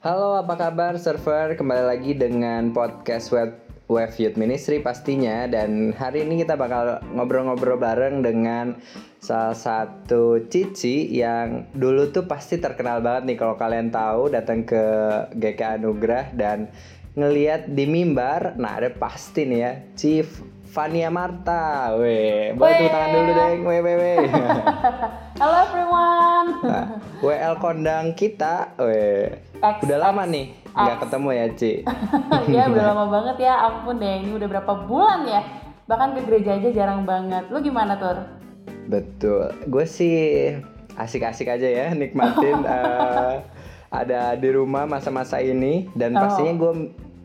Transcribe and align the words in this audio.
Halo, 0.00 0.32
apa 0.32 0.56
kabar 0.56 0.96
server? 0.96 1.60
Kembali 1.60 1.84
lagi 1.84 2.16
dengan 2.16 2.72
podcast 2.72 3.28
web 3.36 3.52
Web 3.84 4.16
Youth 4.16 4.40
Ministry 4.40 4.80
pastinya. 4.80 5.44
Dan 5.44 5.92
hari 5.92 6.24
ini 6.24 6.40
kita 6.40 6.56
bakal 6.56 7.04
ngobrol-ngobrol 7.12 7.76
bareng 7.76 8.24
dengan 8.24 8.80
salah 9.20 9.52
satu 9.52 10.48
cici 10.48 11.04
yang 11.12 11.68
dulu 11.76 12.08
tuh 12.16 12.24
pasti 12.24 12.56
terkenal 12.56 13.04
banget 13.04 13.28
nih. 13.28 13.36
Kalau 13.44 13.60
kalian 13.60 13.92
tahu 13.92 14.32
datang 14.32 14.64
ke 14.64 14.84
GK 15.36 15.84
Anugerah 15.84 16.32
dan 16.32 16.72
ngeliat 17.12 17.68
di 17.68 17.84
mimbar, 17.84 18.56
nah 18.56 18.80
ada 18.80 18.88
pasti 18.96 19.44
nih 19.44 19.60
ya, 19.60 19.72
Chief 20.00 20.24
Fania 20.70 21.10
Marta, 21.10 21.98
weh, 21.98 22.54
boleh 22.54 22.78
tepuk 22.78 22.94
tangan 22.94 23.10
dulu 23.10 23.30
deh, 23.34 23.52
weh, 23.66 23.80
weh, 23.82 23.96
weh. 23.98 24.18
Halo 25.42 25.56
everyone. 25.66 26.48
Nah, 26.62 26.86
WL 27.18 27.54
kondang 27.58 28.14
kita, 28.14 28.70
weh, 28.78 29.34
X, 29.58 29.82
udah 29.82 29.98
lama 29.98 30.22
X, 30.22 30.30
nih 30.30 30.46
nggak 30.70 30.98
ketemu 31.02 31.28
ya, 31.34 31.46
Ci. 31.58 31.72
ya 32.54 32.62
udah 32.70 32.84
lama 32.94 33.04
banget 33.10 33.50
ya, 33.50 33.54
ampun 33.66 33.98
deh. 33.98 34.22
Ini 34.22 34.30
udah 34.38 34.46
berapa 34.46 34.72
bulan 34.86 35.26
ya? 35.26 35.42
Bahkan 35.90 36.08
ke 36.14 36.20
gereja 36.30 36.54
aja 36.54 36.68
jarang 36.70 37.02
banget. 37.02 37.50
Lu 37.50 37.58
gimana 37.58 37.98
tur? 37.98 38.22
Betul, 38.86 39.50
gue 39.66 39.84
sih 39.90 40.54
asik-asik 40.94 41.50
aja 41.50 41.66
ya 41.66 41.86
nikmatin 41.94 42.62
eh, 42.78 43.42
ada 43.90 44.38
di 44.38 44.48
rumah 44.54 44.86
masa-masa 44.86 45.42
ini 45.42 45.90
dan 45.98 46.14
Oh. 46.14 46.22
pastinya 46.22 46.54
gue 46.54 46.72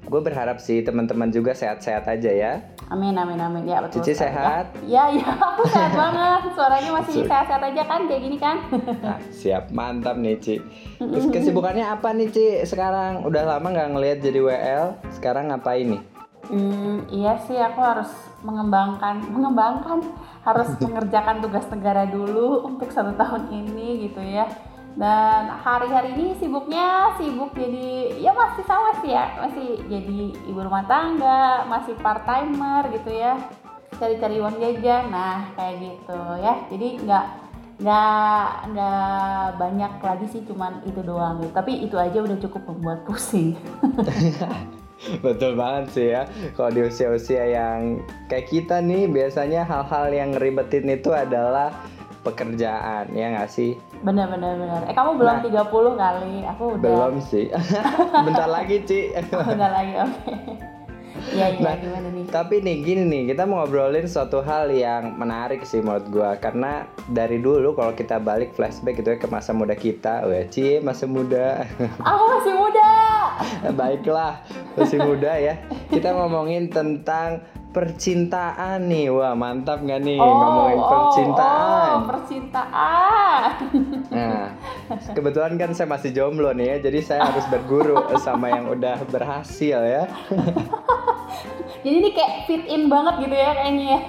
gue 0.06 0.22
berharap 0.22 0.62
sih 0.62 0.86
teman-teman 0.86 1.34
juga 1.34 1.54
sehat-sehat 1.54 2.06
aja 2.06 2.30
ya. 2.30 2.54
Amin 2.86 3.18
amin 3.18 3.42
amin. 3.42 3.66
Ya 3.66 3.82
betul. 3.82 4.06
Cici 4.06 4.14
sekali, 4.14 4.30
sehat? 4.30 4.66
Ya 4.86 5.10
ya, 5.10 5.26
aku 5.26 5.66
sehat 5.66 5.94
banget. 5.98 6.42
Suaranya 6.54 6.92
masih 7.02 7.26
sehat-sehat 7.26 7.62
aja 7.74 7.84
kan 7.90 8.02
kayak 8.06 8.22
gini 8.22 8.38
kan? 8.38 8.58
Nah, 9.02 9.18
siap, 9.34 9.74
mantap 9.74 10.22
nih 10.22 10.38
Ci. 10.38 10.56
Terus 11.02 11.26
kesibukannya 11.34 11.82
apa 11.82 12.14
nih 12.14 12.30
Ci 12.30 12.46
sekarang? 12.70 13.26
Udah 13.26 13.58
lama 13.58 13.68
nggak 13.74 13.90
ngelihat 13.98 14.18
jadi 14.22 14.40
WL, 14.40 14.86
sekarang 15.18 15.50
ngapain 15.50 15.98
nih? 15.98 16.02
Hmm, 16.46 17.10
iya 17.10 17.42
sih 17.42 17.58
aku 17.58 17.82
harus 17.82 18.14
mengembangkan, 18.46 19.18
mengembangkan, 19.34 20.06
harus 20.46 20.70
mengerjakan 20.86 21.42
tugas 21.42 21.66
negara 21.74 22.06
dulu 22.06 22.70
untuk 22.70 22.94
satu 22.94 23.18
tahun 23.18 23.50
ini 23.50 24.06
gitu 24.06 24.22
ya. 24.22 24.46
Dan 24.96 25.52
hari-hari 25.52 26.16
ini 26.16 26.40
sibuknya 26.40 27.12
sibuk 27.20 27.52
jadi 27.52 28.16
ya 28.16 28.32
masih 28.32 28.64
sama 28.64 28.96
sih 29.04 29.12
ya, 29.12 29.28
masih 29.44 29.68
jadi 29.92 30.20
ibu 30.48 30.60
rumah 30.64 30.88
tangga, 30.88 31.68
masih 31.68 32.00
part 32.00 32.24
timer 32.24 32.88
gitu 32.96 33.12
ya, 33.12 33.36
cari-cari 34.00 34.40
uang 34.40 34.56
jajan, 34.56 35.12
nah 35.12 35.52
kayak 35.60 35.84
gitu 35.84 36.20
ya. 36.40 36.54
Jadi 36.72 36.88
nggak 37.04 37.26
nggak 37.76 38.48
nggak 38.72 39.44
banyak 39.60 39.94
lagi 40.00 40.26
sih, 40.32 40.42
cuman 40.48 40.80
itu 40.88 41.04
doang 41.04 41.44
gitu. 41.44 41.52
Tapi 41.52 41.84
itu 41.84 42.00
aja 42.00 42.24
udah 42.24 42.38
cukup 42.40 42.64
membuat 42.72 43.04
pusing. 43.04 43.60
Betul 45.26 45.60
banget 45.60 45.86
sih 45.92 46.08
ya. 46.16 46.24
Kalau 46.56 46.72
di 46.72 46.88
usia-usia 46.88 47.44
yang 47.52 48.00
kayak 48.32 48.48
kita 48.48 48.80
nih, 48.80 49.12
biasanya 49.12 49.68
hal-hal 49.68 50.08
yang 50.08 50.32
ngeribetin 50.32 50.88
itu 50.88 51.12
adalah 51.12 51.76
pekerjaan, 52.24 53.12
ya 53.12 53.36
nggak 53.38 53.52
sih? 53.52 53.78
Bener 54.02 54.26
bener 54.28 54.58
bener. 54.60 54.82
Eh 54.90 54.94
kamu 54.96 55.16
belum 55.16 55.36
Nah. 55.40 55.44
30 55.44 55.94
kali, 55.96 56.36
aku 56.44 56.64
udah. 56.76 56.82
Belum 56.82 57.14
sih. 57.22 57.46
Bentar 58.28 58.50
lagi, 58.50 58.82
Ci. 58.84 59.16
Oh, 59.32 59.46
udah 59.46 59.70
lagi, 59.72 59.94
oke. 60.00 60.36
Iya 61.26 61.58
iya 61.58 61.64
Nah, 61.64 61.76
gimana 61.82 62.08
nih? 62.14 62.26
Tapi 62.30 62.56
nih 62.62 62.76
gini 62.86 63.04
nih, 63.10 63.22
kita 63.34 63.50
mau 63.50 63.64
ngobrolin 63.64 64.06
suatu 64.06 64.46
hal 64.46 64.70
yang 64.70 65.18
menarik 65.18 65.66
sih 65.66 65.82
menurut 65.82 66.06
gua 66.14 66.38
karena 66.38 66.86
dari 67.10 67.42
dulu 67.42 67.74
kalau 67.74 67.98
kita 67.98 68.22
balik 68.22 68.54
flashback 68.54 69.02
gitu 69.02 69.16
ya 69.16 69.18
ke 69.18 69.26
masa 69.26 69.56
muda 69.56 69.74
kita, 69.74 70.28
wah 70.28 70.46
Ci, 70.46 70.84
masa 70.86 71.10
muda. 71.10 71.66
Aku 72.04 72.24
masih 72.38 72.54
muda. 72.54 72.90
Baiklah, 73.80 74.44
masih 74.78 75.00
muda 75.02 75.34
ya. 75.40 75.56
Kita 75.90 76.14
ngomongin 76.14 76.70
tentang 76.70 77.42
percintaan 77.76 78.88
nih. 78.88 79.12
Wah, 79.12 79.36
mantap 79.36 79.84
nggak 79.84 80.00
nih 80.00 80.16
ngomongin 80.16 80.80
percintaan? 80.80 81.92
Oh, 82.00 82.08
percintaan. 82.08 83.50
Nah, 84.16 84.48
kebetulan 85.12 85.60
kan 85.60 85.76
saya 85.76 85.92
masih 85.92 86.16
jomblo 86.16 86.56
nih 86.56 86.80
ya, 86.80 86.88
jadi 86.88 87.00
saya 87.04 87.22
harus 87.28 87.44
berguru 87.52 88.00
sama 88.24 88.48
yang 88.56 88.72
udah 88.72 89.04
berhasil 89.12 89.84
ya. 89.84 90.08
Jadi 91.86 92.02
ini 92.02 92.10
kayak 92.18 92.50
fit 92.50 92.66
in 92.66 92.90
banget 92.90 93.22
gitu 93.22 93.36
ya 93.38 93.54
kayaknya 93.54 93.86
ya. 93.94 94.00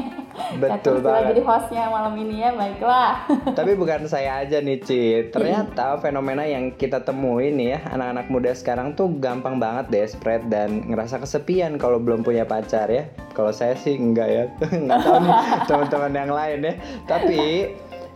Betul 0.57 1.03
banget. 1.03 1.35
jadi 1.35 1.43
hostnya 1.45 1.85
malam 1.91 2.15
ini 2.17 2.45
ya, 2.45 2.51
baiklah. 2.55 3.27
Tapi 3.53 3.73
bukan 3.75 4.07
saya 4.07 4.45
aja 4.45 4.63
nih, 4.63 4.79
Ci. 4.83 5.03
Ternyata 5.33 5.99
fenomena 5.99 6.45
yang 6.47 6.73
kita 6.75 7.03
temuin 7.03 7.57
nih 7.57 7.69
ya, 7.77 7.79
anak-anak 7.93 8.27
muda 8.31 8.53
sekarang 8.55 8.95
tuh 8.95 9.11
gampang 9.19 9.59
banget 9.59 9.87
deh 9.91 10.07
spread 10.07 10.49
dan 10.49 10.87
ngerasa 10.87 11.21
kesepian 11.23 11.81
kalau 11.81 11.99
belum 11.99 12.23
punya 12.23 12.47
pacar 12.47 12.89
ya. 12.89 13.09
Kalau 13.37 13.53
saya 13.53 13.77
sih 13.77 13.97
enggak 13.97 14.29
ya. 14.29 14.45
Enggak 14.77 15.01
tahu 15.05 15.19
nih 15.21 15.35
teman-teman 15.69 16.13
yang 16.13 16.33
lain 16.33 16.59
ya. 16.65 16.75
Tapi 17.05 17.43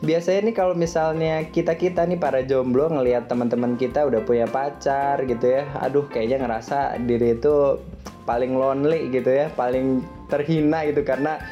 biasanya 0.01 0.41
nih 0.49 0.55
kalau 0.57 0.73
misalnya 0.73 1.45
kita-kita 1.53 2.09
nih 2.09 2.17
para 2.17 2.41
jomblo 2.41 2.89
ngelihat 2.89 3.29
teman-teman 3.29 3.77
kita 3.77 4.09
udah 4.09 4.25
punya 4.25 4.49
pacar 4.49 5.21
gitu 5.29 5.61
ya. 5.61 5.69
Aduh, 5.85 6.09
kayaknya 6.09 6.47
ngerasa 6.47 6.97
diri 7.05 7.37
itu 7.37 7.77
paling 8.25 8.57
lonely 8.57 9.13
gitu 9.13 9.29
ya, 9.29 9.53
paling 9.53 10.01
terhina 10.31 10.87
gitu 10.87 11.03
karena 11.03 11.43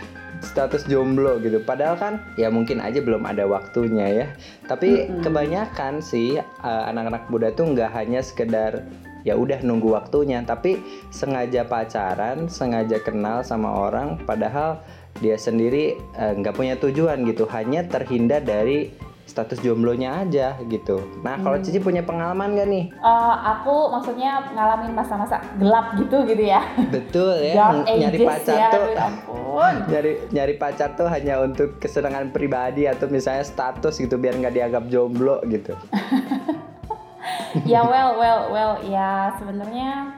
status 0.40 0.86
jomblo 0.86 1.38
gitu. 1.42 1.58
Padahal 1.62 1.96
kan 1.98 2.14
ya 2.38 2.48
mungkin 2.48 2.78
aja 2.78 3.02
belum 3.02 3.26
ada 3.26 3.44
waktunya 3.46 4.06
ya. 4.24 4.26
Tapi 4.66 5.08
Mm-mm. 5.08 5.22
kebanyakan 5.26 6.00
sih 6.02 6.38
uh, 6.40 6.84
anak-anak 6.90 7.26
muda 7.30 7.48
tuh 7.54 7.74
nggak 7.74 7.90
hanya 7.94 8.22
sekedar 8.22 8.86
ya 9.26 9.34
udah 9.34 9.60
nunggu 9.60 9.92
waktunya, 9.92 10.40
tapi 10.46 10.78
sengaja 11.10 11.66
pacaran, 11.66 12.46
sengaja 12.46 13.02
kenal 13.02 13.42
sama 13.42 13.68
orang, 13.90 14.16
padahal 14.24 14.80
dia 15.18 15.34
sendiri 15.34 15.98
uh, 16.16 16.32
nggak 16.38 16.54
punya 16.54 16.78
tujuan 16.78 17.26
gitu, 17.26 17.44
hanya 17.50 17.82
terhindar 17.84 18.40
dari 18.46 18.94
status 19.28 19.60
jomblonya 19.60 20.24
aja 20.24 20.56
gitu. 20.64 20.98
Nah 21.20 21.36
kalau 21.36 21.54
Hmm. 21.54 21.64
Cici 21.64 21.78
punya 21.78 22.00
pengalaman 22.00 22.56
gak 22.56 22.66
nih? 22.66 22.84
Eh, 22.90 23.34
aku 23.44 23.92
maksudnya 23.92 24.40
ngalamin 24.50 24.96
masa-masa 24.96 25.36
gelap 25.56 25.92
gitu 25.94 26.24
gitu 26.24 26.42
ya. 26.42 26.64
Betul 26.88 27.44
ya, 27.44 27.54
Dark 27.76 27.84
nyari 27.86 28.18
pacar 28.24 28.56
ya, 28.56 28.68
tuh 28.72 28.82
aduh, 28.88 29.06
ampun. 29.06 29.74
nyari 29.92 30.12
nyari 30.30 30.54
pacar 30.56 30.88
tuh 30.94 31.06
hanya 31.06 31.38
untuk 31.38 31.76
kesenangan 31.76 32.32
pribadi 32.32 32.88
atau 32.88 33.06
misalnya 33.06 33.44
status 33.44 34.00
gitu 34.00 34.16
biar 34.16 34.34
nggak 34.34 34.54
dianggap 34.54 34.84
jomblo 34.88 35.44
gitu. 35.46 35.76
ya 37.68 37.80
well 37.82 38.16
well 38.16 38.40
well 38.48 38.72
ya 38.82 39.32
sebenarnya 39.36 40.16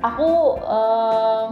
aku 0.00 0.30
em, 0.60 1.48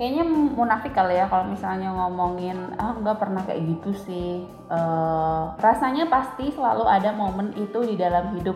kayaknya 0.00 0.24
munafik 0.56 0.96
kali 0.96 1.12
ya 1.12 1.28
kalau 1.28 1.44
misalnya 1.44 1.92
ngomongin 1.92 2.56
ah 2.74 2.96
nggak 2.96 3.20
pernah 3.20 3.44
kayak 3.44 3.68
gitu 3.68 3.92
sih 4.00 4.48
Eh, 4.70 5.42
rasanya 5.58 6.06
pasti 6.06 6.46
selalu 6.48 6.86
ada 6.86 7.10
momen 7.10 7.50
itu 7.52 7.82
di 7.82 7.98
dalam 7.98 8.38
hidup 8.38 8.54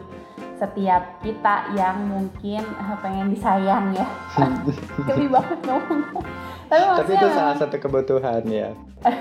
setiap 0.54 1.18
kita 1.18 1.74
yang 1.74 2.06
mungkin 2.06 2.62
eh, 2.62 2.96
pengen 3.02 3.34
disayang 3.34 3.90
ya 3.90 4.06
geli 5.10 5.26
banget 5.26 5.58
ngomong 5.66 6.22
tapi 6.64 6.80
Tapi 6.96 7.12
itu 7.12 7.18
memang- 7.20 7.36
salah 7.36 7.56
satu 7.60 7.76
kebutuhan 7.76 8.42
ya. 8.46 8.70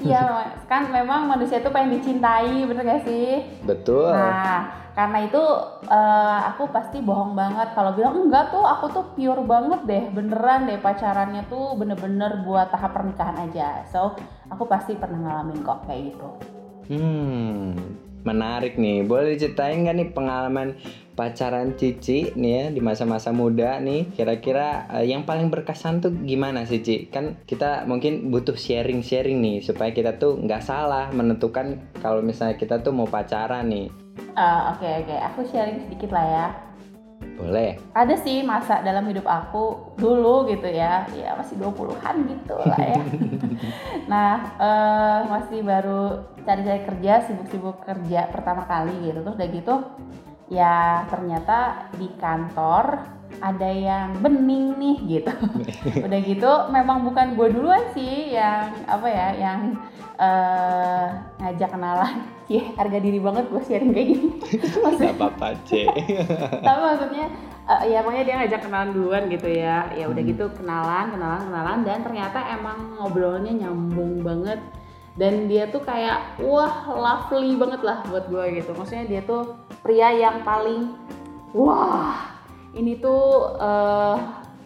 Iya, 0.00 0.22
kan 0.64 0.88
memang 0.88 1.28
manusia 1.28 1.60
itu 1.60 1.68
pengen 1.68 2.00
dicintai, 2.00 2.64
bener 2.64 2.82
gak 2.82 3.04
sih? 3.04 3.44
Betul. 3.60 4.08
Nah, 4.08 4.79
karena 4.94 5.26
itu 5.26 5.42
eh, 5.86 6.40
aku 6.50 6.70
pasti 6.74 6.98
bohong 7.00 7.32
banget 7.38 7.72
kalau 7.72 7.94
bilang 7.94 8.26
enggak 8.26 8.50
tuh, 8.50 8.64
aku 8.64 8.86
tuh 8.90 9.04
pure 9.14 9.42
banget 9.46 9.80
deh, 9.86 10.04
beneran 10.10 10.66
deh 10.66 10.78
pacarannya 10.78 11.46
tuh 11.46 11.78
bener-bener 11.78 12.42
buat 12.42 12.68
tahap 12.68 12.94
pernikahan 12.94 13.36
aja. 13.48 13.86
So, 13.88 14.14
aku 14.50 14.66
pasti 14.66 14.98
pernah 14.98 15.22
ngalamin 15.22 15.62
kok 15.62 15.86
kayak 15.86 16.14
gitu. 16.14 16.28
Hmm, 16.90 17.78
menarik 18.26 18.74
nih. 18.74 19.06
Boleh 19.06 19.38
diceritain 19.38 19.86
nggak 19.86 19.96
nih 19.96 20.08
pengalaman 20.10 20.68
pacaran 21.14 21.76
Cici 21.76 22.32
nih 22.32 22.52
ya 22.56 22.64
di 22.72 22.80
masa-masa 22.82 23.30
muda 23.30 23.78
nih? 23.78 24.10
Kira-kira 24.10 24.90
eh, 24.98 25.06
yang 25.06 25.22
paling 25.22 25.52
berkesan 25.52 26.02
tuh 26.02 26.12
gimana 26.24 26.66
sih 26.66 26.80
Ci? 26.82 27.12
Kan 27.12 27.38
kita 27.46 27.84
mungkin 27.86 28.32
butuh 28.32 28.56
sharing-sharing 28.56 29.38
nih 29.38 29.56
supaya 29.62 29.94
kita 29.94 30.16
tuh 30.18 30.40
nggak 30.40 30.64
salah 30.64 31.12
menentukan 31.12 31.78
kalau 32.00 32.24
misalnya 32.24 32.56
kita 32.56 32.82
tuh 32.82 32.90
mau 32.90 33.06
pacaran 33.06 33.68
nih. 33.68 34.09
Eh, 34.20 34.60
Oke 34.76 34.88
oke, 35.04 35.16
aku 35.16 35.40
sharing 35.48 35.84
sedikit 35.86 36.10
lah 36.14 36.26
ya. 36.26 36.46
Boleh. 37.40 37.80
Ada 37.96 38.20
sih 38.20 38.44
masa 38.44 38.84
dalam 38.84 39.08
hidup 39.08 39.24
aku 39.24 39.96
dulu 39.96 40.44
gitu 40.52 40.68
ya, 40.68 41.08
ya 41.16 41.32
masih 41.40 41.56
20-an 41.56 42.16
gitu 42.28 42.54
lah 42.60 42.76
ya. 42.76 43.00
nah, 44.12 44.32
eh, 44.60 45.18
masih 45.28 45.64
baru 45.64 46.20
cari-cari 46.44 46.84
kerja, 46.84 47.24
sibuk-sibuk 47.24 47.80
kerja 47.84 48.28
pertama 48.28 48.68
kali 48.68 48.92
gitu. 49.08 49.24
Terus 49.24 49.36
udah 49.40 49.50
gitu, 49.56 49.74
ya 50.52 51.08
ternyata 51.08 51.88
di 51.96 52.12
kantor 52.20 53.19
ada 53.38 53.70
yang 53.70 54.18
bening 54.18 54.74
nih 54.76 54.96
gitu. 55.06 55.32
udah 56.06 56.20
gitu, 56.26 56.52
memang 56.74 57.06
bukan 57.06 57.38
gue 57.38 57.48
duluan 57.54 57.86
sih 57.94 58.34
yang 58.34 58.74
apa 58.90 59.06
ya, 59.06 59.28
yang 59.38 59.60
eh, 60.18 61.06
ngajak 61.38 61.70
kenalan. 61.70 62.14
Cie, 62.50 62.66
harga 62.74 62.98
diri 62.98 63.22
banget 63.22 63.46
gue 63.46 63.62
sharing 63.62 63.94
kayak 63.94 64.08
gini. 64.10 64.28
Maksudnya- 64.84 65.14
Gak 65.14 65.22
apa-apa 65.22 65.48
C. 65.62 65.86
tapi 66.66 66.80
maksudnya 66.82 67.26
uh, 67.70 67.82
ya 67.86 68.02
pokoknya 68.02 68.24
dia 68.26 68.34
ngajak 68.42 68.60
kenalan 68.66 68.90
duluan 68.90 69.22
gitu 69.30 69.48
ya 69.50 69.86
ya 69.94 70.10
udah 70.10 70.22
gitu 70.26 70.44
kenalan 70.58 71.14
kenalan 71.14 71.40
kenalan 71.46 71.78
dan 71.86 71.98
ternyata 72.02 72.38
emang 72.50 72.98
ngobrolnya 72.98 73.52
nyambung 73.54 74.26
banget 74.26 74.58
dan 75.14 75.46
dia 75.46 75.70
tuh 75.70 75.82
kayak 75.86 76.38
wah 76.42 76.90
lovely 76.90 77.54
banget 77.54 77.82
lah 77.86 78.02
buat 78.10 78.26
gue 78.26 78.44
gitu 78.62 78.74
maksudnya 78.74 79.06
dia 79.06 79.22
tuh 79.22 79.54
pria 79.86 80.10
yang 80.10 80.42
paling 80.42 80.94
wah 81.54 82.39
ini 82.74 82.98
tuh 83.02 83.56
uh, 83.58 84.16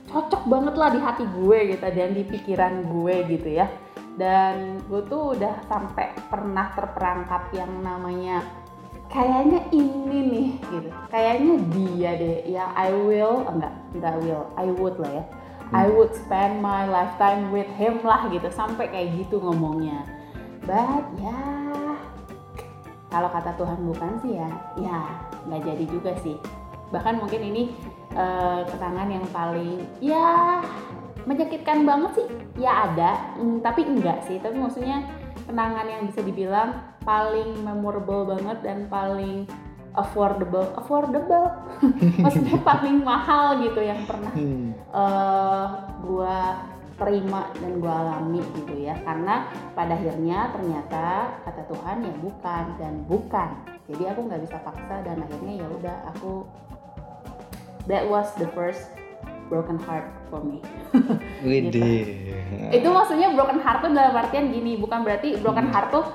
cocok 0.09 0.43
banget 0.47 0.75
lah 0.77 0.89
di 0.93 1.01
hati 1.01 1.25
gue 1.25 1.59
gitu 1.75 1.87
dan 1.89 2.11
di 2.13 2.23
pikiran 2.23 2.75
gue 2.87 3.15
gitu 3.31 3.49
ya. 3.51 3.67
Dan 4.15 4.79
gue 4.87 5.03
tuh 5.11 5.35
udah 5.35 5.67
sampai 5.67 6.15
pernah 6.31 6.71
terperangkap 6.79 7.51
yang 7.51 7.73
namanya 7.83 8.47
kayaknya 9.11 9.67
ini 9.75 10.19
nih 10.31 10.49
gitu. 10.71 10.89
Kayaknya 11.11 11.55
dia 11.75 12.11
deh 12.15 12.39
ya 12.47 12.65
I 12.79 12.95
will 12.95 13.43
enggak 13.51 13.75
enggak 13.97 14.15
will 14.23 14.45
I 14.55 14.69
would 14.71 14.97
lah 15.03 15.13
ya. 15.23 15.25
Hmm. 15.25 15.75
I 15.75 15.85
would 15.91 16.13
spend 16.15 16.63
my 16.63 16.87
lifetime 16.87 17.51
with 17.51 17.69
him 17.75 18.05
lah 18.07 18.29
gitu 18.31 18.47
sampai 18.55 18.87
kayak 18.93 19.19
gitu 19.19 19.43
ngomongnya. 19.43 20.07
But 20.63 21.11
ya 21.19 21.41
kalau 23.15 23.31
kata 23.31 23.55
Tuhan 23.55 23.79
bukan 23.87 24.11
sih 24.27 24.35
ya 24.35 24.51
ya 24.75 24.99
nggak 25.47 25.63
jadi 25.63 25.85
juga 25.87 26.13
sih 26.19 26.35
bahkan 26.93 27.21
mungkin 27.21 27.41
ini 27.41 27.63
uh, 28.17 28.67
kenangan 28.69 29.09
yang 29.09 29.27
paling 29.31 29.85
ya 30.01 30.61
menyakitkan 31.25 31.89
banget 31.89 32.11
sih. 32.21 32.29
Ya 32.61 32.91
ada 32.91 33.37
mm, 33.41 33.65
tapi 33.65 33.85
enggak 33.85 34.25
sih. 34.29 34.37
Tapi 34.41 34.57
maksudnya 34.57 35.05
kenangan 35.49 35.87
yang 35.89 36.03
bisa 36.09 36.21
dibilang 36.25 36.77
paling 37.05 37.61
memorable 37.61 38.25
banget 38.29 38.65
dan 38.65 38.89
paling 38.89 39.45
affordable 39.95 40.67
affordable. 40.75 41.55
Maksudnya 42.25 42.59
paling 42.67 43.07
mahal 43.07 43.63
gitu 43.63 43.79
yang 43.79 44.03
pernah 44.05 44.33
hmm. 44.35 44.75
uh, 44.91 45.67
gua 46.03 46.67
terima 46.95 47.51
dan 47.59 47.79
gua 47.79 47.95
alami 48.03 48.43
gitu 48.59 48.75
ya. 48.75 48.99
Karena 49.07 49.47
pada 49.73 49.95
akhirnya 49.95 50.51
ternyata 50.51 51.05
kata 51.47 51.63
Tuhan 51.71 51.97
ya 52.03 52.15
bukan 52.19 52.65
dan 52.79 52.95
bukan. 53.07 53.49
Jadi 53.87 54.03
aku 54.11 54.21
nggak 54.27 54.43
bisa 54.49 54.57
paksa 54.67 55.05
dan 55.07 55.23
akhirnya 55.23 55.63
ya 55.63 55.67
udah 55.71 55.97
aku 56.11 56.43
that 57.91 58.05
was 58.07 58.29
the 58.41 58.49
first 58.53 58.91
broken 59.49 59.77
heart 59.77 60.09
for 60.33 60.41
me. 60.41 60.61
gitu. 61.45 61.81
Itu 62.73 62.89
maksudnya 62.91 63.33
broken 63.37 63.61
heart 63.61 63.85
tuh 63.85 63.91
dalam 63.93 64.17
artian 64.17 64.51
gini, 64.51 64.81
bukan 64.81 65.05
berarti 65.05 65.37
broken 65.41 65.69
hmm. 65.69 65.75
heart 65.75 65.89
tuh 65.93 66.07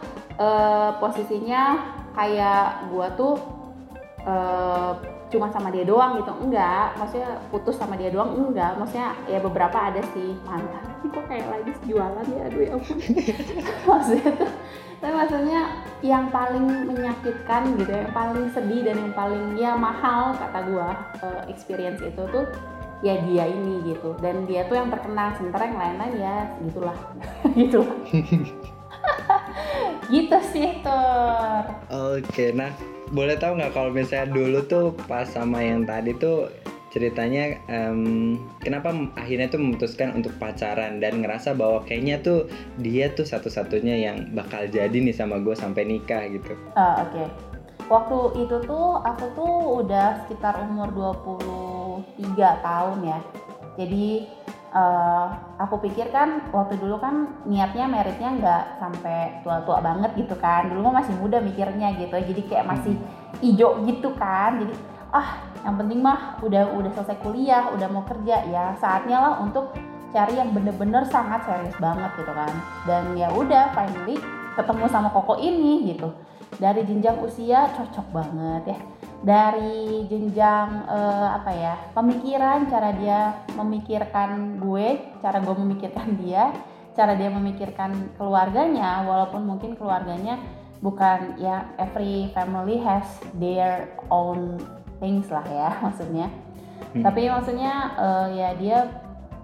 uh, 0.42 0.98
posisinya 0.98 1.78
kayak 2.18 2.90
gua 2.90 3.14
tuh 3.14 3.38
uh, 4.26 4.98
cuma 5.30 5.54
sama 5.54 5.70
dia 5.70 5.86
doang 5.86 6.18
gitu. 6.18 6.34
Enggak 6.42 6.98
maksudnya 6.98 7.38
putus 7.54 7.78
sama 7.78 7.94
dia 7.96 8.10
doang 8.10 8.34
enggak. 8.34 8.76
Maksudnya 8.82 9.14
ya 9.30 9.40
beberapa 9.40 9.78
ada 9.78 10.02
sih. 10.18 10.34
Mantan. 10.44 10.84
Ini 11.00 11.08
kok 11.14 11.26
kayak 11.30 11.48
lagi 11.48 11.72
jualan 11.86 12.26
ya? 12.28 12.42
Aduh 12.50 12.62
ya 12.66 12.70
ampun. 12.76 12.98
Maksudnya 13.90 14.32
tuh 14.36 14.52
tapi 15.00 15.14
maksudnya 15.16 15.62
yang 16.00 16.32
paling 16.32 16.88
menyakitkan 16.88 17.76
gitu 17.76 17.92
ya, 17.92 18.08
yang 18.08 18.16
paling 18.16 18.48
sedih 18.56 18.82
dan 18.88 18.96
yang 18.96 19.14
paling 19.16 19.46
ya 19.60 19.72
mahal 19.76 20.32
kata 20.38 20.60
gua 20.72 20.90
uh, 21.20 21.44
experience 21.52 22.00
itu 22.00 22.24
tuh 22.32 22.48
ya 23.04 23.20
dia 23.28 23.48
ini 23.48 23.84
gitu. 23.96 24.16
Dan 24.24 24.48
dia 24.48 24.64
tuh 24.68 24.80
yang 24.80 24.88
terkenal 24.88 25.36
sementara 25.36 25.68
yang 25.68 25.80
lain-lain 25.80 26.16
ya 26.20 26.36
gitulah. 26.64 26.98
Gitu 27.60 27.82
gitu 30.14 30.38
sih 30.52 30.82
Tur. 30.82 31.64
Oke 31.90 32.52
nah 32.52 32.74
boleh 33.10 33.38
tahu 33.38 33.58
nggak 33.58 33.74
kalau 33.74 33.90
misalnya 33.94 34.34
dulu 34.34 34.60
tuh 34.66 34.86
pas 35.10 35.26
sama 35.26 35.62
yang 35.66 35.86
tadi 35.86 36.14
tuh 36.18 36.50
ceritanya 36.90 37.62
um, 37.70 38.38
kenapa 38.62 38.90
akhirnya 39.14 39.48
tuh 39.54 39.62
memutuskan 39.62 40.18
untuk 40.18 40.34
pacaran 40.42 40.98
dan 40.98 41.22
ngerasa 41.22 41.54
bahwa 41.54 41.86
kayaknya 41.86 42.18
tuh 42.22 42.50
dia 42.82 43.14
tuh 43.14 43.30
satu-satunya 43.30 43.96
yang 44.10 44.18
bakal 44.34 44.66
jadi 44.66 44.94
nih 44.94 45.14
sama 45.14 45.38
gue 45.38 45.54
sampai 45.54 45.86
nikah 45.86 46.26
gitu. 46.34 46.58
Uh, 46.74 47.06
Oke, 47.06 47.14
okay. 47.14 47.28
waktu 47.88 48.18
itu 48.42 48.56
tuh 48.66 48.88
aku 49.06 49.26
tuh 49.38 49.54
udah 49.86 50.26
sekitar 50.26 50.66
umur 50.66 50.90
23 52.18 52.66
tahun 52.66 52.98
ya. 53.06 53.20
Jadi 53.80 54.28
uh, 54.74 55.26
aku 55.62 55.86
pikir 55.86 56.10
kan 56.10 56.50
waktu 56.50 56.76
dulu 56.82 56.98
kan 56.98 57.38
niatnya 57.46 57.86
meritnya 57.86 58.30
nggak 58.34 58.64
sampai 58.82 59.46
tua-tua 59.46 59.78
banget 59.86 60.26
gitu 60.26 60.36
kan. 60.42 60.74
Dulu 60.74 60.90
mah 60.90 61.06
masih 61.06 61.14
muda 61.22 61.38
mikirnya 61.38 61.94
gitu. 62.02 62.18
Jadi 62.18 62.42
kayak 62.50 62.66
masih 62.66 62.98
hmm. 62.98 63.46
ijo 63.46 63.70
gitu 63.86 64.10
kan. 64.18 64.58
Jadi 64.66 64.74
ah 65.10 65.42
yang 65.66 65.76
penting 65.76 66.00
mah 66.00 66.40
udah 66.42 66.72
udah 66.74 66.92
selesai 66.96 67.20
kuliah, 67.22 67.70
udah 67.74 67.88
mau 67.92 68.06
kerja 68.08 68.46
ya 68.48 68.78
saatnya 68.80 69.18
lah 69.20 69.34
untuk 69.44 69.76
cari 70.10 70.42
yang 70.42 70.50
bener-bener 70.56 71.06
sangat 71.10 71.46
serius 71.46 71.78
banget 71.78 72.10
gitu 72.18 72.32
kan. 72.34 72.54
Dan 72.86 73.18
ya 73.18 73.30
udah 73.34 73.74
finally 73.74 74.18
ketemu 74.58 74.86
sama 74.90 75.10
Koko 75.14 75.38
ini 75.38 75.94
gitu. 75.94 76.14
Dari 76.58 76.82
jenjang 76.84 77.22
usia 77.22 77.70
cocok 77.78 78.08
banget 78.10 78.76
ya 78.76 78.80
dari 79.20 80.08
jenjang 80.08 80.88
uh, 80.88 81.36
apa 81.36 81.52
ya 81.52 81.76
pemikiran 81.92 82.72
cara 82.72 82.96
dia 82.96 83.20
memikirkan 83.52 84.64
gue 84.64 85.20
cara 85.20 85.44
gue 85.44 85.56
memikirkan 85.60 86.16
dia 86.16 86.56
cara 86.96 87.20
dia 87.20 87.28
memikirkan 87.28 88.16
keluarganya 88.16 89.04
walaupun 89.04 89.44
mungkin 89.44 89.76
keluarganya 89.76 90.40
bukan 90.80 91.36
ya 91.36 91.68
every 91.76 92.32
family 92.32 92.80
has 92.80 93.04
their 93.36 93.92
own 94.08 94.56
things 95.00 95.28
lah 95.32 95.44
ya 95.48 95.70
maksudnya. 95.86 96.28
Hmm. 96.80 97.04
tapi 97.04 97.28
maksudnya 97.28 97.92
uh, 98.00 98.28
ya 98.32 98.56
dia 98.56 98.88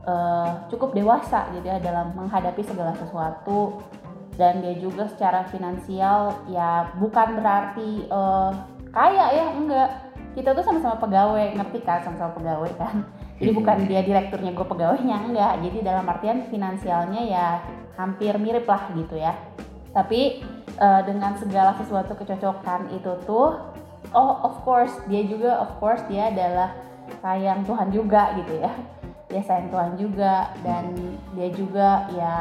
uh, 0.08 0.66
cukup 0.72 0.96
dewasa 0.96 1.52
gitu 1.52 1.68
ya 1.68 1.78
dalam 1.84 2.16
menghadapi 2.16 2.62
segala 2.64 2.96
sesuatu. 2.96 3.82
Dan 4.36 4.60
dia 4.60 4.76
juga 4.76 5.08
secara 5.08 5.48
finansial 5.48 6.44
ya 6.52 6.92
bukan 7.00 7.40
berarti 7.40 8.04
uh, 8.12 8.52
kaya 8.92 9.32
ya 9.32 9.46
enggak. 9.56 9.90
Kita 10.36 10.52
tuh 10.52 10.68
sama-sama 10.68 11.00
pegawai 11.00 11.56
ngerti 11.56 11.80
kan? 11.80 12.04
Sama-sama 12.04 12.36
pegawai 12.36 12.72
kan? 12.76 13.08
Jadi 13.40 13.52
hmm. 13.52 13.60
bukan 13.60 13.78
dia 13.88 14.02
direkturnya 14.04 14.52
gue 14.52 14.68
pegawainya 14.68 15.18
enggak. 15.32 15.54
Jadi 15.64 15.78
dalam 15.84 16.06
artian 16.08 16.44
finansialnya 16.52 17.22
ya 17.24 17.48
hampir 17.96 18.36
mirip 18.36 18.68
lah 18.68 18.92
gitu 18.92 19.16
ya. 19.16 19.32
Tapi 19.96 20.44
uh, 20.80 21.02
dengan 21.08 21.40
segala 21.40 21.72
sesuatu 21.80 22.20
kecocokan 22.20 22.92
itu 22.92 23.12
tuh 23.24 23.75
oh 24.16 24.42
of 24.48 24.56
course. 24.64 24.96
Dia 25.12 25.28
juga 25.28 25.60
of 25.62 25.76
course 25.78 26.02
dia 26.08 26.32
adalah 26.32 26.72
sayang 27.20 27.68
Tuhan 27.68 27.92
juga 27.92 28.34
gitu 28.40 28.64
ya. 28.64 28.72
Dia 29.30 29.42
sayang 29.44 29.70
Tuhan 29.70 29.92
juga. 30.00 30.56
Dan 30.64 30.96
dia 31.36 31.50
juga 31.52 32.08
ya 32.16 32.36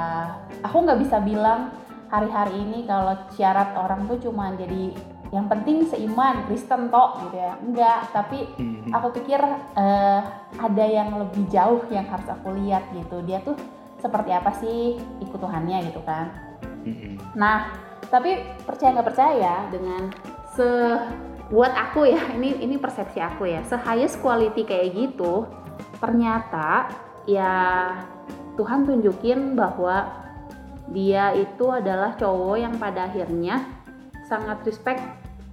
aku 0.62 0.86
nggak 0.86 1.00
bisa 1.02 1.18
bilang 1.20 1.74
hari-hari 2.08 2.62
ini 2.62 2.86
kalau 2.86 3.18
syarat 3.34 3.74
orang 3.74 4.06
tuh 4.06 4.30
cuma 4.30 4.54
jadi 4.54 4.94
yang 5.34 5.50
penting 5.50 5.82
seiman 5.90 6.46
Kristen 6.46 6.94
tok 6.94 7.26
gitu 7.26 7.36
ya. 7.42 7.58
Enggak 7.58 8.14
tapi 8.14 8.46
mm-hmm. 8.54 8.94
aku 8.94 9.18
pikir 9.18 9.42
uh, 9.74 10.20
ada 10.62 10.84
yang 10.86 11.18
lebih 11.18 11.50
jauh 11.50 11.82
yang 11.90 12.06
harus 12.06 12.30
aku 12.30 12.54
lihat 12.54 12.86
gitu. 12.94 13.18
Dia 13.26 13.42
tuh 13.42 13.58
seperti 13.98 14.30
apa 14.30 14.52
sih 14.62 15.00
ikut 15.20 15.40
Tuhannya 15.42 15.90
gitu 15.90 15.98
kan. 16.06 16.54
Mm-hmm. 16.84 17.32
nah 17.32 17.72
tapi 18.12 18.44
percaya 18.68 18.92
nggak 18.92 19.08
percaya 19.08 19.54
dengan 19.72 20.12
se 20.52 20.68
buat 21.52 21.72
aku 21.72 22.08
ya 22.08 22.32
ini 22.36 22.56
ini 22.64 22.76
persepsi 22.80 23.20
aku 23.20 23.44
ya 23.48 23.60
se 23.64 23.76
highest 23.76 24.20
quality 24.24 24.64
kayak 24.64 24.96
gitu 24.96 25.44
ternyata 26.00 26.88
ya 27.28 27.52
Tuhan 28.54 28.86
tunjukin 28.86 29.58
bahwa 29.58 30.24
dia 30.92 31.32
itu 31.34 31.64
adalah 31.72 32.14
cowok 32.14 32.56
yang 32.60 32.74
pada 32.76 33.08
akhirnya 33.08 33.64
sangat 34.28 34.60
respect 34.68 35.00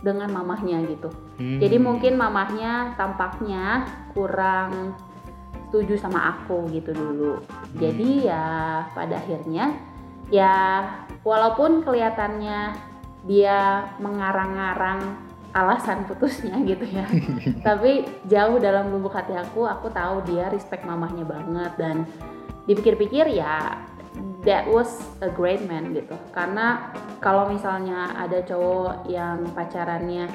dengan 0.01 0.29
mamahnya 0.33 0.81
gitu. 0.89 1.09
Hmm. 1.37 1.61
Jadi 1.61 1.77
mungkin 1.77 2.17
mamahnya 2.17 2.97
tampaknya 2.97 3.85
kurang 4.11 4.97
setuju 5.69 5.95
sama 5.95 6.35
aku 6.35 6.67
gitu 6.73 6.91
dulu. 6.91 7.39
Hmm. 7.39 7.79
Jadi 7.79 8.27
ya 8.27 8.45
pada 8.91 9.21
akhirnya 9.21 9.71
ya 10.33 10.55
walaupun 11.23 11.85
kelihatannya 11.85 12.75
dia 13.29 13.87
mengarang-arang 14.01 15.30
alasan 15.51 16.07
putusnya 16.07 16.55
gitu 16.63 16.85
ya. 16.87 17.05
Tapi 17.67 18.07
jauh 18.27 18.57
dalam 18.57 18.91
lubuk 18.91 19.11
hati 19.15 19.35
aku 19.35 19.67
aku 19.67 19.91
tahu 19.91 20.23
dia 20.27 20.47
respect 20.47 20.87
mamahnya 20.87 21.27
banget. 21.27 21.71
Dan 21.75 22.07
dipikir-pikir 22.65 23.27
ya 23.35 23.79
that 24.47 24.65
was 24.67 25.03
a 25.19 25.29
great 25.31 25.63
man 25.67 25.91
gitu. 25.91 26.15
Karena 26.31 26.91
kalau 27.19 27.51
misalnya 27.51 28.15
ada 28.15 28.39
cowok 28.43 29.07
yang 29.11 29.43
pacarannya 29.51 30.31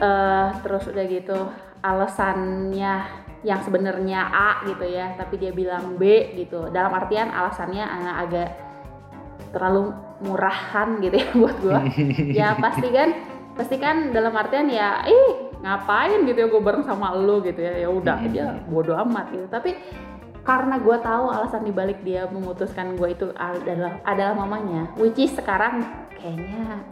uh, 0.00 0.52
terus 0.60 0.88
udah 0.88 1.04
gitu 1.08 1.38
alasannya 1.80 3.24
yang 3.44 3.62
sebenarnya 3.62 4.26
A 4.26 4.66
gitu 4.66 4.84
ya 4.90 5.14
tapi 5.16 5.40
dia 5.40 5.52
bilang 5.52 5.96
B 5.96 6.34
gitu. 6.36 6.68
Dalam 6.68 6.92
artian 6.92 7.32
alasannya 7.32 7.84
agak 8.20 8.66
terlalu 9.56 9.96
murahan 10.24 10.88
gitu 11.00 11.16
ya 11.16 11.28
buat 11.40 11.56
gue 11.60 11.80
ya 12.40 12.48
pasti 12.56 12.88
kan 12.88 13.08
pasti 13.56 13.80
kan 13.80 14.12
dalam 14.12 14.36
artian 14.36 14.68
ya 14.68 15.02
ih 15.08 15.56
ngapain 15.64 16.22
gitu 16.28 16.36
ya 16.36 16.48
gue 16.52 16.62
bareng 16.62 16.84
sama 16.84 17.16
lo 17.16 17.40
gitu 17.40 17.58
ya. 17.58 17.74
Ya 17.80 17.88
udah 17.88 18.16
Hmm. 18.20 18.26
aja 18.28 18.44
bodo 18.68 18.92
amat 19.08 19.32
gitu. 19.32 19.46
Tapi 19.48 19.74
karena 20.46 20.78
gue 20.78 20.96
tahu 21.02 21.24
alasan 21.32 21.66
dibalik 21.66 21.98
dia 22.06 22.30
memutuskan 22.30 22.94
gue 22.94 23.08
itu 23.10 23.26
adalah 23.34 23.98
adalah 24.06 24.46
mamanya 24.46 24.86
which 24.94 25.18
is 25.18 25.34
sekarang 25.34 25.82
kayaknya 26.14 26.86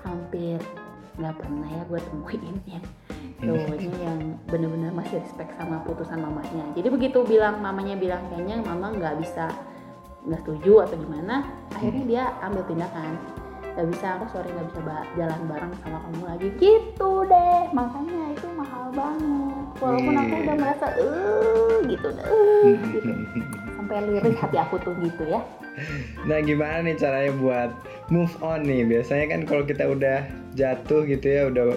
hampir 0.00 0.56
nggak 1.20 1.36
pernah 1.36 1.68
ya 1.68 1.82
gue 1.84 2.00
temuin 2.00 2.40
yang 2.64 2.84
cowoknya 3.44 3.92
yang 4.00 4.20
bener-bener 4.48 4.90
masih 4.96 5.20
respect 5.20 5.52
sama 5.60 5.84
putusan 5.84 6.16
mamanya. 6.16 6.64
Jadi 6.72 6.88
begitu 6.88 7.20
bilang 7.28 7.60
mamanya 7.60 7.92
bilang 8.00 8.24
kayaknya 8.32 8.64
mama 8.64 8.88
nggak 8.96 9.20
bisa 9.20 9.52
nggak 10.24 10.40
setuju 10.40 10.88
atau 10.88 10.96
gimana 10.96 11.44
akhirnya 11.76 12.04
dia 12.08 12.24
ambil 12.40 12.64
tindakan 12.64 13.20
nggak 13.74 13.86
bisa 13.90 14.06
aku 14.18 14.24
sorry 14.30 14.50
nggak 14.54 14.66
bisa 14.70 14.80
ba- 14.86 15.08
jalan 15.18 15.40
bareng 15.50 15.72
sama 15.82 15.98
kamu 16.06 16.22
lagi 16.30 16.48
gitu 16.62 17.10
deh 17.26 17.60
makanya 17.74 18.22
itu 18.30 18.46
mahal 18.54 18.86
banget 18.94 19.66
walaupun 19.82 20.14
aku 20.14 20.34
udah 20.46 20.56
merasa 20.56 20.86
eh 20.94 21.76
gitu 21.90 22.06
dah 22.14 22.26
eh, 22.30 22.74
gitu 22.94 23.10
sampai 23.76 23.96
lirik 24.06 24.36
hati 24.38 24.56
aku 24.56 24.78
tuh 24.78 24.94
gitu 25.02 25.26
ya 25.26 25.42
Nah 26.24 26.38
gimana 26.38 26.86
nih 26.86 26.94
caranya 26.94 27.34
buat 27.34 27.70
move 28.06 28.30
on 28.46 28.62
nih? 28.62 28.86
Biasanya 28.86 29.26
kan 29.34 29.40
kalau 29.42 29.66
kita 29.66 29.84
udah 29.90 30.22
jatuh 30.54 31.02
gitu 31.02 31.26
ya, 31.26 31.42
udah 31.50 31.74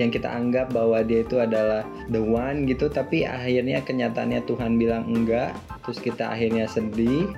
yang 0.00 0.08
kita 0.08 0.24
anggap 0.24 0.72
bahwa 0.72 1.04
dia 1.04 1.20
itu 1.20 1.36
adalah 1.36 1.84
the 2.08 2.16
one 2.20 2.64
gitu, 2.64 2.88
tapi 2.88 3.28
akhirnya 3.28 3.84
kenyataannya 3.84 4.40
Tuhan 4.48 4.80
bilang 4.80 5.04
enggak, 5.04 5.52
terus 5.84 6.00
kita 6.00 6.32
akhirnya 6.32 6.64
sedih. 6.64 7.28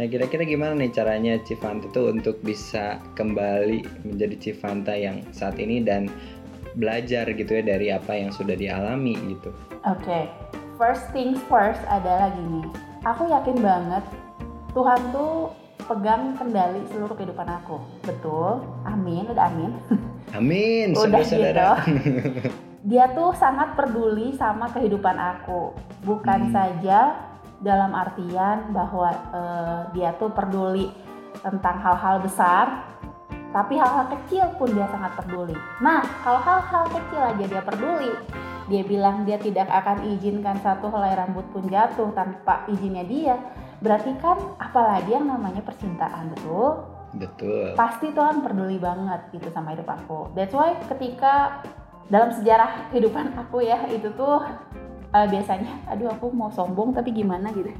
Nah 0.00 0.08
kira-kira 0.08 0.48
gimana 0.48 0.80
nih 0.80 0.96
caranya 0.96 1.36
Civanta 1.44 1.84
tuh 1.92 2.08
untuk 2.08 2.40
bisa 2.40 2.96
kembali 3.20 3.84
menjadi 4.08 4.32
Civanta 4.40 4.96
yang 4.96 5.20
saat 5.28 5.60
ini 5.60 5.84
dan 5.84 6.08
belajar 6.72 7.28
gitu 7.28 7.60
ya 7.60 7.60
dari 7.60 7.92
apa 7.92 8.16
yang 8.16 8.32
sudah 8.32 8.56
dialami 8.56 9.12
gitu. 9.28 9.52
Oke, 9.84 10.24
first 10.80 11.04
things 11.12 11.36
first 11.52 11.84
adalah 11.84 12.32
gini. 12.32 12.64
Aku 13.04 13.28
yakin 13.28 13.60
banget 13.60 14.00
Tuhan 14.72 15.12
tuh 15.12 15.52
pegang 15.84 16.32
kendali 16.40 16.80
seluruh 16.96 17.12
kehidupan 17.20 17.60
aku. 17.60 17.76
Betul. 18.00 18.64
Amin, 18.88 19.28
udah 19.28 19.52
amin. 19.52 19.76
Amin, 20.40 20.96
Udah 20.96 21.20
saudara-saudara. 21.20 21.68
Dia 22.88 23.12
tuh 23.12 23.36
sangat 23.36 23.76
peduli 23.76 24.32
sama 24.32 24.72
kehidupan 24.72 25.20
aku. 25.20 25.76
Bukan 26.08 26.48
Hmm. 26.48 26.54
saja 26.56 27.28
dalam 27.60 27.92
artian 27.92 28.72
bahwa 28.72 29.08
eh, 29.12 29.80
dia 29.92 30.16
tuh 30.16 30.32
peduli 30.32 30.88
tentang 31.44 31.76
hal-hal 31.80 32.20
besar, 32.24 32.84
tapi 33.52 33.76
hal-hal 33.76 34.08
kecil 34.18 34.46
pun 34.56 34.72
dia 34.72 34.88
sangat 34.88 35.12
peduli. 35.20 35.56
Nah, 35.84 36.02
kalau 36.24 36.40
hal-hal 36.40 36.84
kecil 36.90 37.20
aja 37.20 37.44
dia 37.44 37.62
peduli, 37.62 38.12
dia 38.70 38.82
bilang 38.86 39.26
dia 39.26 39.36
tidak 39.36 39.66
akan 39.66 40.06
izinkan 40.14 40.56
satu 40.62 40.88
helai 40.88 41.18
rambut 41.18 41.44
pun 41.50 41.66
jatuh 41.66 42.10
tanpa 42.14 42.64
izinnya 42.70 43.04
dia. 43.04 43.36
Berarti 43.80 44.12
kan 44.20 44.36
apalagi 44.60 45.16
yang 45.16 45.26
namanya 45.26 45.64
percintaan, 45.64 46.30
betul? 46.36 46.84
Betul. 47.10 47.74
Pasti 47.74 48.14
Tuhan 48.14 48.44
peduli 48.44 48.78
banget 48.78 49.34
gitu 49.34 49.50
sama 49.50 49.74
hidup 49.74 49.88
aku. 49.90 50.30
That's 50.38 50.54
why 50.54 50.78
ketika 50.86 51.64
dalam 52.06 52.30
sejarah 52.30 52.90
kehidupan 52.94 53.34
aku 53.34 53.66
ya 53.66 53.82
itu 53.90 54.14
tuh 54.14 54.42
eh, 55.10 55.26
biasanya, 55.26 55.72
aduh 55.90 56.14
aku 56.14 56.30
mau 56.30 56.50
sombong 56.50 56.94
tapi 56.94 57.10
gimana 57.10 57.50
gitu. 57.50 57.70